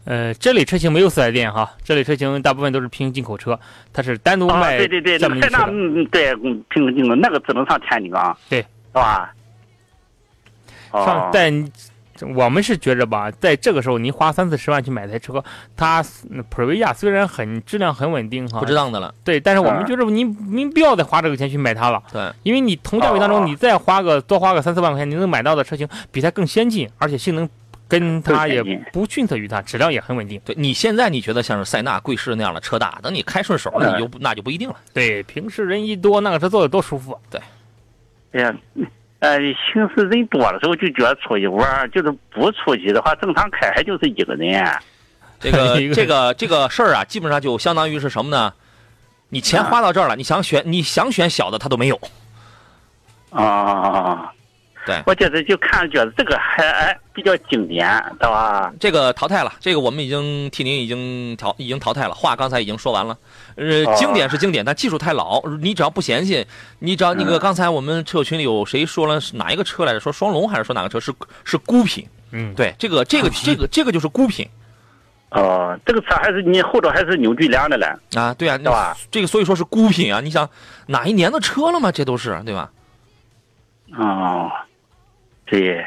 [0.06, 3.60] 呃，这类车型没有四 S 店哈，这类车型大部分都是平行进口车，
[3.92, 5.74] 它是单独啊，卖对对对，这那个塞纳，么一车的。
[5.74, 9.34] 嗯，嗯对，嗯，平行进口那个只能上天津港，对，是吧？
[10.92, 11.52] 上哦，在
[12.34, 15.44] 我们是觉着吧，在这个时候您花三四十万去买台车，
[15.76, 27.50] 它嗯普锐亚虽然很质量很稳定哈，不值当的了，对，但是我们啊觉着您您不要再花这个钱去买它了，对，因为你同价位当哦中你再花个多花个三四万块钱，你能买到的车型比它更先进，而且性能
[27.88, 30.42] 跟它也不逊色于它，质量也很稳定。
[30.44, 34.76] 对你现在你觉得像是塞纳、贵士那样的车大，等你开顺手了，你就不那就不一定了。
[34.94, 37.20] 对，平时人一多，那个车坐的多舒服。
[37.30, 37.40] 对
[38.34, 38.56] 哎呀，
[39.20, 39.38] 呃，
[39.74, 44.64] 平时人多的时候就觉得出去玩儿，就是不出去的话，正常开还就是一个人。
[45.40, 48.54] 这个 这个这个事儿啊，基本上就相当于是什么呢？
[49.30, 52.00] 你钱花到这儿了，你想选你想选小的，它都没有。
[53.32, 54.32] 啊，
[54.86, 57.88] 对我觉得就看觉得这个还哎比较经典，
[58.20, 58.72] 对吧？
[58.80, 62.14] 这个淘汰了，这个我们已经替您已经淘已经淘汰了。
[62.14, 63.18] 话刚才已经说完了，
[63.56, 65.42] 呃，哦经典是经典，但技术太老。
[65.60, 66.46] 你只要不嫌弃，
[66.80, 70.00] 你只要那个嗯刚才我们车友群里有谁说了是哪一个车来着？
[70.00, 71.12] 说双龙还是说哪个车是
[71.44, 72.08] 是孤品？
[72.32, 74.48] 嗯，对，这个这个这个这个就是孤品
[75.32, 78.96] 哦，这个车还是你后头还是扭矩梁的嘞，啊，对啊，对吧？
[79.10, 80.22] 这个所以说是孤品啊。
[80.22, 80.48] 你想
[80.86, 81.92] 哪一年的车了嘛？
[81.92, 82.70] 这都是对吧？
[83.98, 84.52] 哦，
[85.46, 85.86] 对，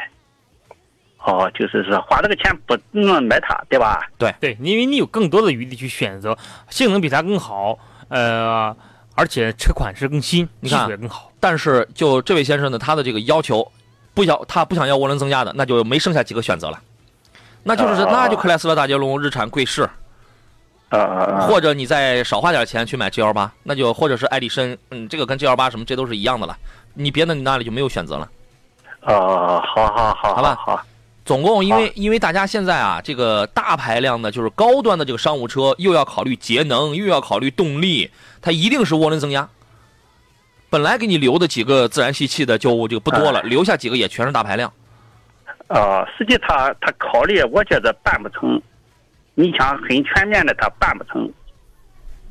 [1.25, 4.09] 哦，就是说花这个钱不能买它，对吧？
[4.17, 6.37] 对对，因为你有更多的余地去选择，
[6.71, 8.75] 性能比它更好，呃，
[9.15, 11.33] 而且车款是更新，技你看术也更好。
[11.41, 13.71] 但是就这位先生呢，他的这个要求
[14.15, 16.81] 不要他不想要涡轮增压的，那就没剩下几个选择了，
[17.65, 19.83] 那就是、哦那就克莱斯勒大捷龙、日产贵士，
[20.91, 21.41] 啊啊啊！
[21.47, 26.57] 或者你再少花点钱去买 G L 八，那就或者是艾力绅，嗯，这个跟 G L 八什么这都是一样的了。
[26.95, 28.29] 你别的你那里就没有选择了。
[29.03, 30.83] 哦，好好好，好吧好，
[31.25, 38.11] 总共因为因为大家现在啊，这个大排量的，就是高端的这个商务车，又要考虑节能，又要考虑动力，
[38.43, 39.49] 它一定是涡轮增压。
[40.71, 44.71] 本来给你留的几个自然吸气的就这个不多了，留下几个也全是大排量。
[45.69, 48.61] 啊，实际他他考虑，我觉得办不成。
[49.35, 51.31] 你想很全面的，他办不成。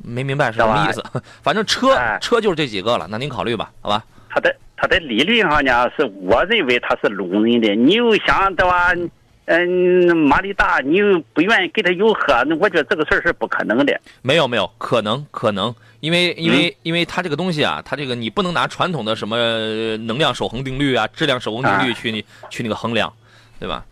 [0.04, 1.02] 没明白是什么意思？
[1.42, 4.04] 反正车哎车就是这几个了，那您考虑吧，好吧？
[4.28, 7.74] 好的他的理论上呢，是我认为他是聋人的。
[7.74, 8.94] 你又想对吧？
[9.50, 13.98] 嗯，马力大，你又不愿意给他油喝，那我觉得这个事儿是不可能的。
[14.20, 19.36] 没有没有，可能可能，因为因为因为它这个东西啊，它这个你不能拿传统的什么
[19.96, 23.10] 能量守恒定律啊、质量守恒定律啊去你去那个衡量，
[23.58, 23.82] 对吧？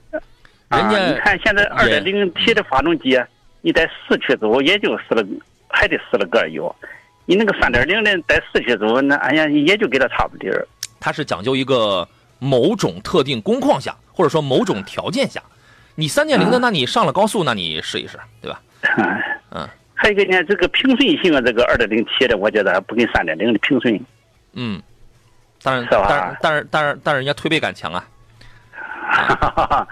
[0.69, 3.19] 啊，人家你看现在二点零 T 的发动机，
[3.63, 5.27] 你在市区走也就死了，
[5.69, 6.75] 还得死了个油。
[7.25, 10.69] 你那个三点零的在市区走，那哎呀也就给他差不离儿。
[11.01, 12.07] 它是讲究一个
[12.39, 15.43] 某种特定工况下，或者说某种条件下，
[15.95, 18.61] 你三点零的，啊那你上了高速，那你试一试，对吧？
[19.51, 23.99] 嗯还有一个呢，这个平顺性啊，这个二点零 T 的，我觉得还不跟三点零的平顺。
[24.53, 24.81] 嗯，
[25.63, 28.05] 当然，是吧但是但是但是但是人家推背感强啊，
[29.09, 29.89] 哈哈哈哈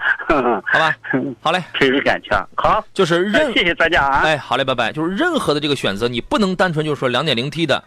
[0.67, 0.95] 好吧？
[1.41, 2.47] 好嘞，推背感强。
[2.55, 4.21] 好，就是任谢谢大家啊。
[4.23, 4.91] 哎，好嘞，拜拜。
[4.91, 7.83] 就是任何的这个选择，你不能单纯就是说两点零 T 的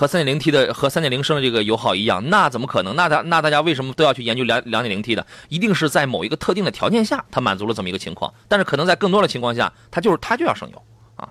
[0.00, 2.96] 和三点零 T 的和三点零升的这个油耗一样，那怎么可能？
[2.96, 5.26] 那大那大家为什么都要去研究两两点零 T 的？
[5.50, 8.32] 一定是在某一个特定的条件下，它满足了这么一个情况。
[8.48, 10.82] 但是可能在更多的情况下，它就是它就要省油
[11.16, 11.28] 啊。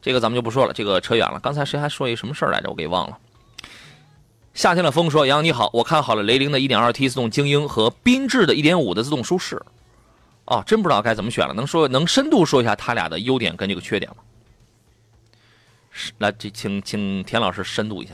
[0.00, 1.40] 这个咱们就不说了，这个扯远了。
[1.40, 2.70] 刚才谁还说一什么事儿来着？
[2.70, 3.18] 我给忘了。
[4.54, 9.60] 夏天的风说：“杨你好，我看好了雷凌的 1.2T 自动精英和缤智的1.5的自动舒适。
[10.44, 11.52] 哦，真不知道该怎么选了。
[11.54, 14.18] 能说能深度说一下它俩的优点跟这个缺点吗？
[15.98, 18.12] 是来，这请请田老师深度一下。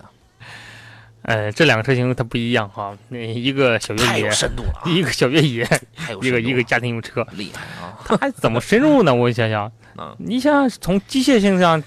[1.22, 5.68] 呃，这两个车型它不一样哈，那一个小越野，深度了啊，一个小越野，
[6.22, 7.98] 一个一个家庭用车，厉害啊！
[8.04, 9.14] 它还怎么深入呢？
[9.14, 11.82] 我想想嗯，你想从机械性上，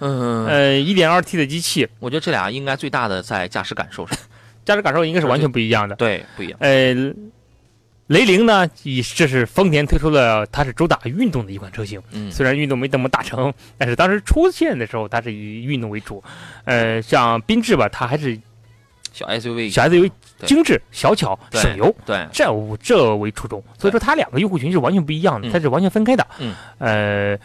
[0.00, 4.18] 嗯，呃，一点二 T 的机器，我觉得这俩应该最大的在驾驶感受上，
[4.64, 5.96] 驾驶感受应该是完全不一样的。
[5.96, 6.58] 对，不一样。
[6.60, 6.94] 呃，
[8.08, 12.02] 雷凌呢，以这是丰田推出的，它是主打运动的一款车型。
[12.10, 16.22] 嗯，虽然运动没怎么打成，但是当时出现的时候，它是以运动为主。
[16.64, 18.38] 呃，像缤智吧，它还是
[19.10, 20.10] 小 SUV，小 SUV
[20.44, 22.44] 精致、小巧、省油，对，这
[22.82, 23.62] 这为初衷。
[23.78, 26.26] 所以说，它两个用户群是完全不一样的，嗯它是完全分开的。
[26.40, 27.38] 嗯，呃，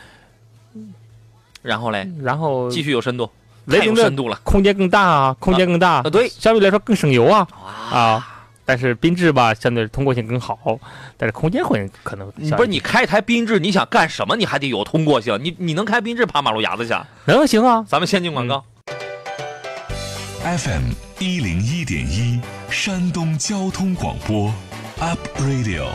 [1.62, 3.30] 然后嘞，然后继续有深度，
[3.64, 7.48] 雷凌的太深度了空间更大啊，空间更大，啊对相对来说更省油啊
[7.92, 7.98] 啊！
[7.98, 8.36] 啊。
[8.70, 10.80] 但是缤智吧，相对通过性更好，
[11.18, 14.36] 但是空间会可能不是你开一台缤智，你想干什么？
[14.36, 16.94] 你还得有通过性，你你能开缤智爬马路牙子去？
[17.26, 17.84] 能行啊？
[17.90, 18.64] 咱们先进广告。
[20.44, 24.54] FM 一零一点一，山东交通广播
[25.00, 25.88] ，Up Radio。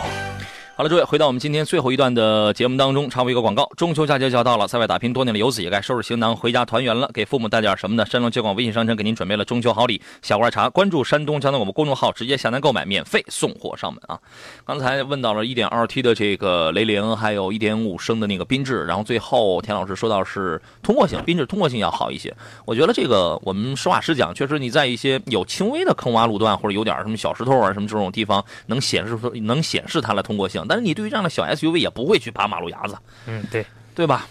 [0.76, 3.70] 好了，诸位，回到我们今天最后一段的节目当中，插播一个广告。
[3.76, 7.08] 中秋佳节就要到了，在外打拼多年的游子也该收拾行囊回家团圆了。
[7.14, 8.04] 给父母带点什么呢？
[8.04, 10.68] 山东交广微信商城给您准备了中秋好礼，小罐茶。
[10.68, 14.18] 关注山东交通广播公众号，直接下单购买，免费送货上门啊！
[14.64, 22.34] 刚才问到了 1.2T 的这个雷凌，还有1.5升的那个缤智，然后最后田老师说到是通过性，缤智通过性要好一些。
[22.64, 30.63] 我觉得这个我们实话实讲，确实你在一些有轻微的坑洼路段或者有点什么小石头啊什么这种地方，能显示出能显示它的通过性。
[30.68, 32.96] 但是你对于这样的小 SUV 也不会去爬马路牙子，
[33.26, 33.64] 嗯，对。
[33.94, 34.26] 对吧？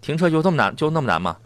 [0.00, 1.36] 停车就这么难，就那么难吗？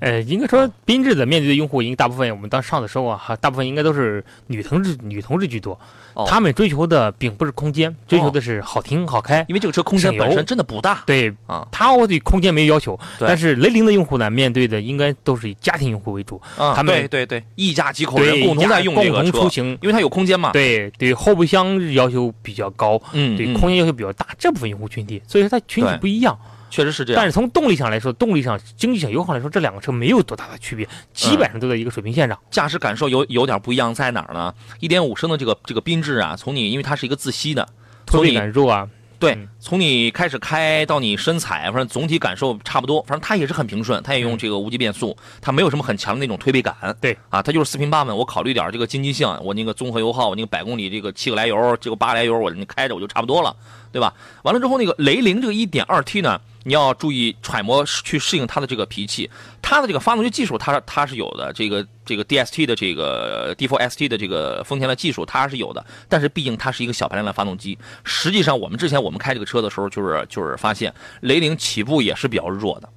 [0.00, 5.78] 呃，应该说缤智的面对的用户，应该大部分我们当上的时候啊，哈，大部分应该都是女同志，女同志居多。
[6.14, 9.44] 哦他们追求的并不是空间，追求的是好停好开。
[9.48, 16.72] 因为这个车空间本身真的不大对，啊他我对空间没有要求，对但是雷凌的用户呢，面对的应该都是以家庭用户为主，啊！
[16.72, 19.76] 他们对对对，一家几口人对共同在用这共同，出行。
[19.82, 26.38] 因为它有空间嘛。，对对，后备箱要求比较高，对空间要求比较大，这部分用户群体，所以说它群体不一样。
[26.74, 27.20] 确实是这样。
[27.20, 32.36] 但是从动力上来说，动力上、经济上、油耗来说，这两个车没有多大的区别，基本上都在一个水平线上。
[32.50, 34.52] 驾驶感受有有点不一样在哪儿呢？
[34.80, 37.68] 一点五升的这个这个缤智啊，从你因为它是一个自吸的，
[38.04, 38.88] 推背从你感受啊，
[39.20, 43.00] 对嗯，从你开始开到你深踩，反正总体感受差不多。
[43.02, 46.74] 反正它也是很平顺，它也用这个无级变速，它没有什么很强的那种推背感。
[47.00, 48.14] 对啊，它就是四平八稳。
[48.14, 53.54] 我考虑点这个经济性，我那个综合油耗，我那个百公里这个七个来油，这个八个来油，我你开着我就差不多了，
[53.94, 54.12] 对吧？
[54.42, 59.30] 完了之后，那个雷凌这个一点二 T 呢，你要注意揣摩去适应它的这个脾气，
[59.62, 67.78] 它的这个发动机技术它它是有的，这个这个 DST 的这个 D4ST 的这个丰田的技术它是有的，但是毕竟它是一个小排量的发动机。
[68.02, 72.88] 实际上，我们之前我们开这个车的时候，就是就是发现雷凌起步也是比较弱的，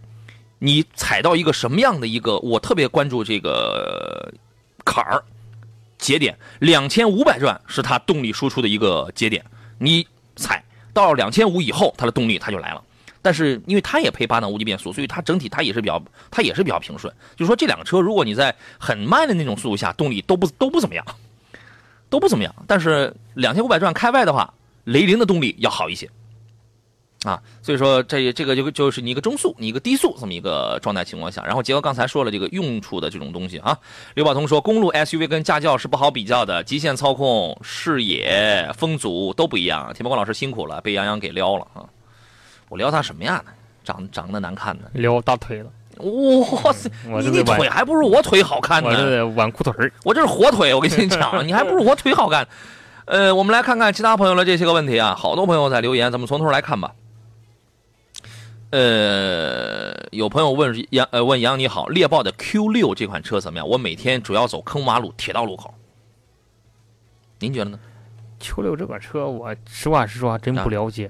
[0.58, 4.34] 你踩到一个什么样的一个，我特别关注这个
[4.84, 5.24] 坎儿
[6.00, 9.46] 节点，两千五百转是它动力输出的一个节点，
[9.78, 10.64] 你踩
[10.98, 12.84] 到两千五以后，它的动力它就来了。
[13.22, 17.14] 但是因为它也配八档无级变速，所以它整体它也是比较它也是比较平顺。
[17.36, 21.06] 就是说这两个车，如果你在很慢的那种速度下，动力都不都不怎么样，
[22.10, 22.56] 都不怎么样。
[22.66, 24.54] 但是两千五百转开外的话，
[24.86, 26.10] 雷凌的动力要好一些。
[27.24, 33.78] 啊，所以说这这个就就是你一个中速，你一个低速这么一个状态情况下，然后结合刚才说了这个用处的这种东西啊，
[34.14, 39.92] 刘宝通说公路 SUV 跟驾校是不好比较的，极限操控、视野、风阻都不一样。
[39.94, 41.84] 田伯光老师辛苦了，被杨洋给撩了啊！
[42.70, 43.44] 我撩他什么呀？
[43.84, 44.84] 长长得难看呢？
[44.94, 45.72] 撩大腿了，
[46.64, 46.90] 哇塞！
[47.22, 48.90] 你你腿还不如我腿好看呢。
[48.90, 49.92] 我这挽裤腿儿。
[50.04, 52.48] 我这是火腿，我跟你讲， 你还不如我腿好看。
[53.06, 56.92] 呃，我们来看看其他朋友的这些个问题啊，好多朋友在留言，咱们从头来看吧。
[58.70, 63.68] 呃，有朋友问杨呃问杨你好，猎豹的 Q 六这款车怎么样？
[63.68, 65.74] 我每天主要走坑洼路、铁道路口，
[67.40, 67.80] 您觉得呢
[68.40, 71.10] ？Q 六这款车，我实话实说还真不了解。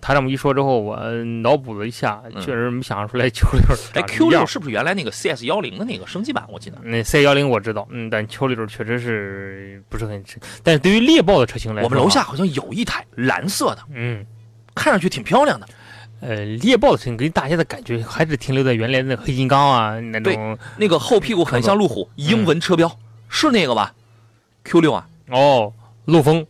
[0.00, 0.96] 他这么一说之后，我
[1.42, 6.44] 脑补了一下，嗯确实没想出来 Q 六哎，Q 六是不是原来那个 CS 幺零的那个升级版？
[6.48, 6.78] 我记得。
[6.84, 10.38] 那 C 幺零我知道，嗯，但 Q 六确实是不是很吃。
[10.62, 14.24] 但是对于猎豹的车型来说，我们楼下，好像有一台蓝色的，嗯，
[14.74, 15.66] 看上去挺漂亮的。
[16.22, 20.56] 呃，猎豹的车型给大家的感觉还是停留在原来的那黑金刚啊那种。
[20.76, 22.96] 那个后屁股很像路虎，英文车标
[23.28, 23.92] 是那个吧
[24.62, 25.72] ？Q 六啊，哦，
[26.04, 26.46] 陆风，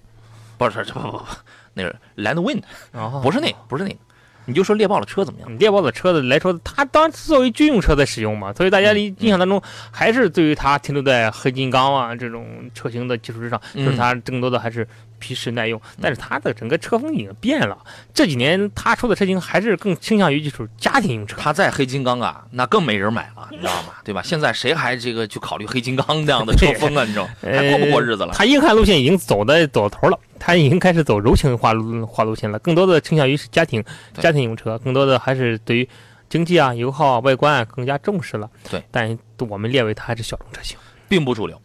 [0.58, 1.24] 不是，这不不不，
[1.72, 2.62] 那是 Landwind，
[2.92, 3.96] 哦，不是那个，不是那个。
[4.44, 5.56] 你就说猎豹的车怎么样？
[5.56, 14.86] 猎豹的车子来说，它当然作为军用车在使用嘛，所以大家的印象当中还是对于它停留在黑金刚啊这种车型的基础之上，嗯就是它更多的还是
[15.22, 15.80] 皮实耐用。
[16.00, 17.78] 但是它的整个车风已经变了，
[18.12, 21.36] 这几年它出的车型还是更倾向于就是家庭用车。
[21.40, 23.94] 它在黑金刚啊，那更没人买了，你知道吗？
[24.04, 24.20] 对吧？
[24.26, 27.04] 现在谁还这个去考虑黑金刚这样的车风啊？
[27.04, 28.32] 你知道吗， 还过不过日子了？
[28.34, 33.82] 它硬汉路线已经走的走到头了，它已经开始走柔情化路化路线了，更多的倾向于是家庭
[34.18, 35.88] 家庭用车，更多的还是对于
[36.28, 38.50] 经济啊、油耗啊、外观啊更加重视了。
[38.70, 40.76] 对，但我们列为它还是小众车型。
[41.08, 41.60] 并不主流，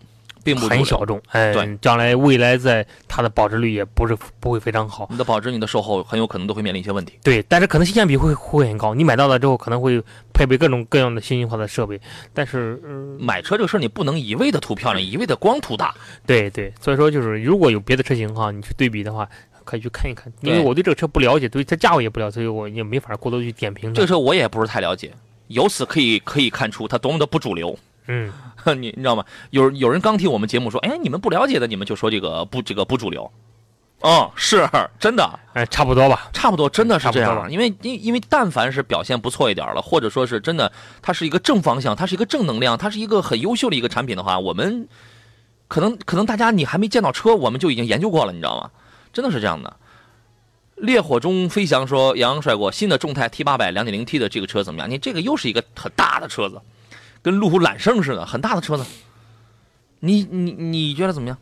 [0.53, 1.03] 并不很小。
[1.05, 7.19] 众，哎对，将来未来在它的保值率也不是不会非常好，你的保值、你的售后很有可能都会面临一些问题。
[7.21, 10.01] 对，但是可能性价比会会很高，你买到了之后可能会
[10.33, 11.99] 配备各种各样的新型化的设备，
[12.33, 15.93] 但是，嗯、买车这个事儿，你不能一味的图漂亮，一味的光图大。
[16.25, 19.27] 对对，所以说就是如果有别的车型哈，你去对比的话，
[19.63, 24.07] 可以去看一看，因为我对这个车不了解，对它价位也不了解，所以我也没法过多去点评这个。
[24.07, 25.11] 车我也不是太了解，
[25.47, 27.77] 由此可以可以看出它多么的不主流。
[28.07, 28.31] 嗯，
[28.81, 29.23] 你你知道吗？
[29.51, 33.31] 有有人刚听我们节目说，哎，你们不了解的，你们就说这个不这个不主流。
[34.01, 36.29] 哦，是真的，哎，差不多吧。
[36.31, 37.29] 差不多，真的是这样。
[37.29, 44.87] 差不多吧因为因因为但凡是表现不错一点了，或者说是真的，它是一个正方向，它是一个正能量，它是一个很优秀的一个产品的话，我们
[45.67, 48.69] 可能可能大家你还没见到车，我们就已经研究过了，你知道吗？
[49.11, 49.75] 真的是这样的。
[50.75, 54.87] 烈火中飞翔说：“杨洋帅过新的众泰 T 八百两点零 T 的这个车怎么样？
[54.87, 56.61] 你这个又是一个很大的车子，
[57.27, 58.85] 跟路虎揽胜似的，很大的车子。
[59.99, 61.37] 你你你觉得怎么样？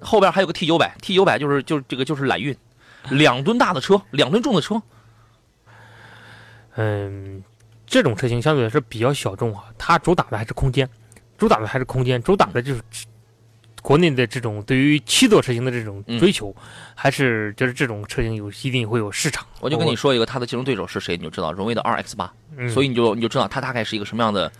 [0.00, 2.56] 后边还有个 T 九百，T 九百就是就是这个就是揽运，
[3.10, 4.80] 两吨大的车，两吨重的车。
[6.76, 7.42] 嗯，
[7.86, 10.88] 这种车型相对来说比较小众啊，它主打的还是空间，
[11.36, 12.82] 主打的还是空间，主打的就是
[13.82, 16.54] 国内的这种对于七座车型的这种追求，
[16.94, 19.46] 还是就是这种车型有一定会有市场。
[19.60, 24.52] 我就跟你说一个，它的竞争对手是谁，你就知道，荣威的 RX 八、嗯，所以你就你就知道它大概是一个什么样的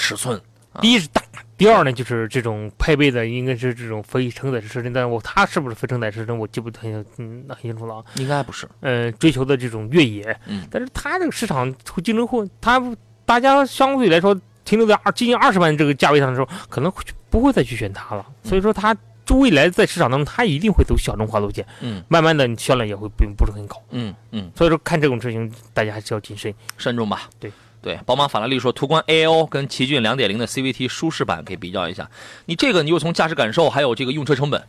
[0.00, 0.40] 尺寸。
[0.80, 1.20] 第一是大，
[1.58, 6.88] 第二呢就是这种配备的应该是这种非承载式车身，但是我它是不是非承载式车身我记不太
[7.18, 8.04] 嗯很清楚了啊。
[8.14, 12.80] 应该不是，呃，追求的这种越野，嗯但是它这个市场会竞争会，它
[13.26, 14.34] 大家相对来说
[14.64, 18.24] 停留在二接近二十万这个价位上的时候，可能会不会再去选它了。
[18.44, 18.96] 所以说它
[19.28, 23.76] 未来在市场当中，它一定会走小众化路线，嗯慢慢的销量也会并不是很高。
[23.90, 26.54] 嗯嗯，所以说看这种车型，大家还是要谨慎。
[26.78, 27.28] 慎重吧。
[27.40, 32.10] 对对，宝马法拉利说，途观 AL 跟奇骏2.0的 CVT 舒适版可以比较一下。
[32.44, 34.62] 你这个你就从驾驶感受还有这个用车成本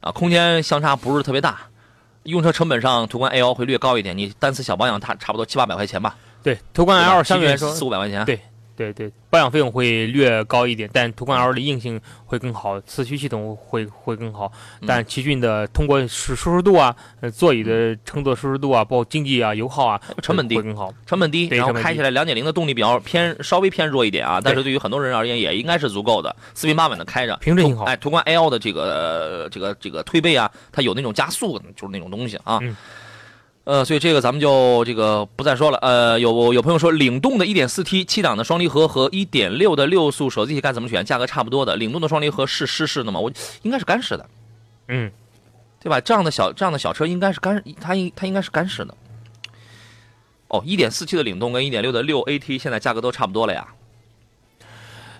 [0.00, 1.58] 啊，空间相差不是特别大。
[2.24, 6.16] 用车成本上，途观 AL 会略高一点，你单次小保养它差不多七八百块钱吧。
[6.42, 8.24] 对，途观 L 相对来说四五百块钱。
[8.24, 8.40] 对
[8.78, 14.52] 对对，保养费用会略高一点，但途观 L 的硬性会更好，四驱系统会会更好。
[14.80, 20.94] 嗯但奇骏的通过舒舒适度啊，呃，座椅的乘坐舒适度啊，包括经济啊、油耗啊，成本低会更好。
[21.04, 32.60] 成本低，然后开起来两点零的动力比较偏稍微偏弱一点啊，但是对于很多人而言也应该是足够的，四平八稳的开着，平顺性好哎，途观 L 的这个、呃这个这个推背啊，它有那种加速，就是那种东西啊。
[32.62, 32.76] 嗯
[33.68, 35.76] 呃，所以这个咱们就这个不再说了。
[35.82, 41.04] 呃，有有朋友说，领动的 1.4T 七档的双离合和1.6的六速手自一体该怎么选？
[41.04, 43.20] 价格差不多的，领动的双离合是湿式的吗？
[43.20, 44.26] 我应该是干式的，
[44.88, 45.12] 嗯，
[45.80, 46.00] 对吧？
[46.00, 48.94] 这样的小这样的小车应该是干，它应它应该是干式的。
[50.48, 53.68] 哦，1.4T 的领动跟1.6的六 AT 现在价格都差不多了呀。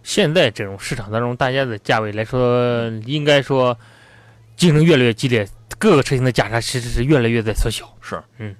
[0.02, 3.76] 现在这种市场当中，大家的价位来说，应该说
[4.56, 5.46] 竞争越来越激烈，
[5.78, 7.88] 各个车型的价差其实是越来越在缩小。
[8.00, 8.54] 是，嗯，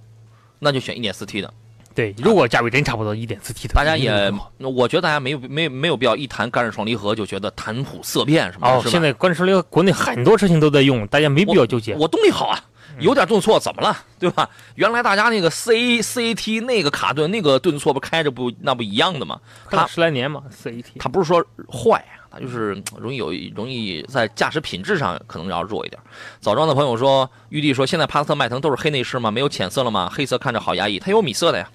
[0.58, 1.52] 那就选 1.4T 的。
[1.94, 11.96] 对，如果价位真差不多一点四 T 的，大家也我觉得大家没有没没有必要一谈干式双离合就觉得谈虎色变什么的，哦，现在干式双离合国内很多车型都在用，大家没必要纠结。
[11.96, 12.64] 我动力好啊，
[13.00, 14.48] 有点顿挫怎么了，对吧？
[14.76, 19.40] 原来大家那个 C C T 那个卡顿那个顿挫不开着不那不一样的吗？
[19.68, 26.00] 它十来年嘛，，C AT，它不是说坏，它就是嗯容易有容易在驾驶品质上可能要弱一点。
[26.40, 29.30] 枣庄的朋友说，玉帝说现在帕萨特、迈腾都是黑内饰吗？
[29.30, 30.10] 没有浅色了吗？
[30.12, 31.70] 黑色看着好压抑，它有米色的呀。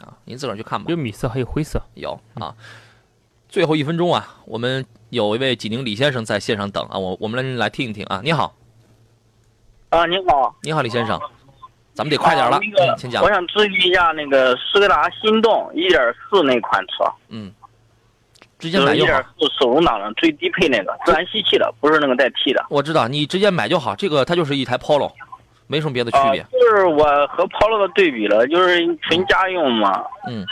[0.00, 0.86] 啊，您自个儿去看吧。
[0.88, 1.80] 有米色，还有灰色。
[1.94, 2.54] 有啊。
[3.48, 8.20] 最后一分钟啊，我们有一位济宁李先生在线上等啊，我我们来来听一听啊。
[8.22, 8.54] 你好，
[9.88, 11.20] 啊，你好，你好，李先生，
[11.92, 13.28] 咱们得快点了，啊那个嗯，请讲我。
[13.28, 17.52] 想咨询一下那个斯柯达心动一点四那款车，嗯，
[18.60, 19.10] 直接买就好。
[19.10, 22.64] 一点四手动挡的最低配那个自然吸气的，不是那个带 T 的。
[22.68, 23.96] 我知道，你直接买就好。
[23.96, 25.10] 这个它就是一台 Polo，
[25.66, 26.46] 没什么别的区啊，别。
[26.52, 30.46] 就是我和 Polo 的对比了，就是纯家用嘛，嗯，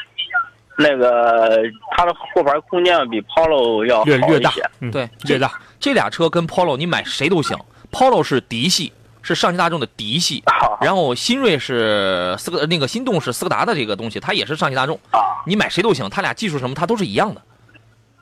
[0.76, 1.60] 那个
[1.96, 4.52] 它的后排空间要比 Polo 要好略略大
[4.90, 5.52] 对略大。
[5.78, 7.56] 这俩车跟 Polo 你买谁都行。
[7.90, 8.92] Polo 是嫡系，
[9.22, 14.94] 是上汽大众的嫡系，好然后新锐是斯柯那个心动是斯柯达的这个东西，它也是上汽大众。
[15.10, 17.40] 啊，你买谁都行，它俩技术什么它都是一样的。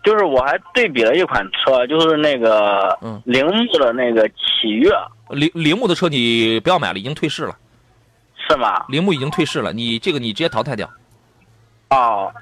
[0.06, 4.88] 就是我还对比了一款车，就是那个嗯铃木的那个启悦，
[5.30, 7.56] 铃铃木的车你不要买了，已经退市了。
[8.48, 8.84] 是吗？
[8.88, 10.88] 铃木已经退市了，你这个你直接淘汰掉。
[11.90, 12.32] 哦，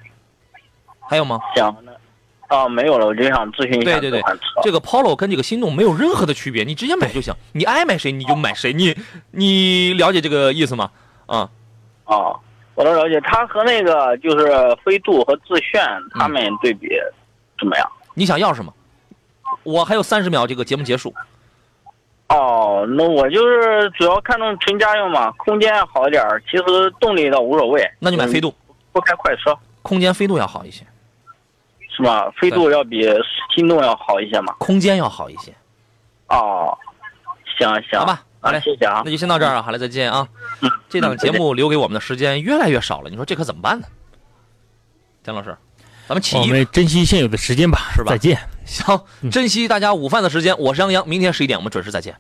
[1.09, 1.41] 还有吗？
[1.57, 4.23] 行，那哦没有了，我就想咨询一下对对对
[4.63, 8.95] 这个 Polo 跟这个心动没有任何的区别，你直接买就行，你爱买谁你就买谁，你
[9.31, 10.91] 你了解这个意思吗？
[11.25, 11.49] 啊、
[12.05, 12.39] 哦，
[12.75, 14.47] 我都了解，它和那个就是
[14.85, 16.89] 飞度和致炫他们对比
[17.59, 17.91] 怎么样？
[18.15, 18.73] 你想要什么？
[19.63, 21.15] 我还有三十秒，这个节目结束。
[22.29, 26.65] 哦，那我就是主要看重纯家用嘛，空间好一点儿，其实
[26.99, 27.89] 动力倒无所谓。
[27.99, 28.53] 那就买飞度，
[28.93, 30.85] 不开快车空间飞度要好一些，
[31.91, 32.31] 是吧？
[32.41, 33.07] 飞度要比
[33.55, 34.55] 心动要好一些嘛。
[34.59, 35.55] 空间要好一些，
[36.29, 36.77] 哦，
[37.59, 38.23] 行行，好吧？
[38.41, 39.11] 好啊，嘞，谢谢啊那。
[39.11, 40.27] 就先到这儿啊，好嘞，再见啊。
[40.89, 43.87] 这档节目留给我们的时间越来越少了，你说这可怎么办呢？
[45.23, 45.57] 姜老师，
[46.07, 48.39] 咱们起义我们珍惜现有的时间吧，是吧再见。
[48.67, 49.01] 行，
[49.31, 50.59] 珍惜大家午饭的时间。
[50.59, 52.15] 我是杨洋，明天十一点我们准时再见。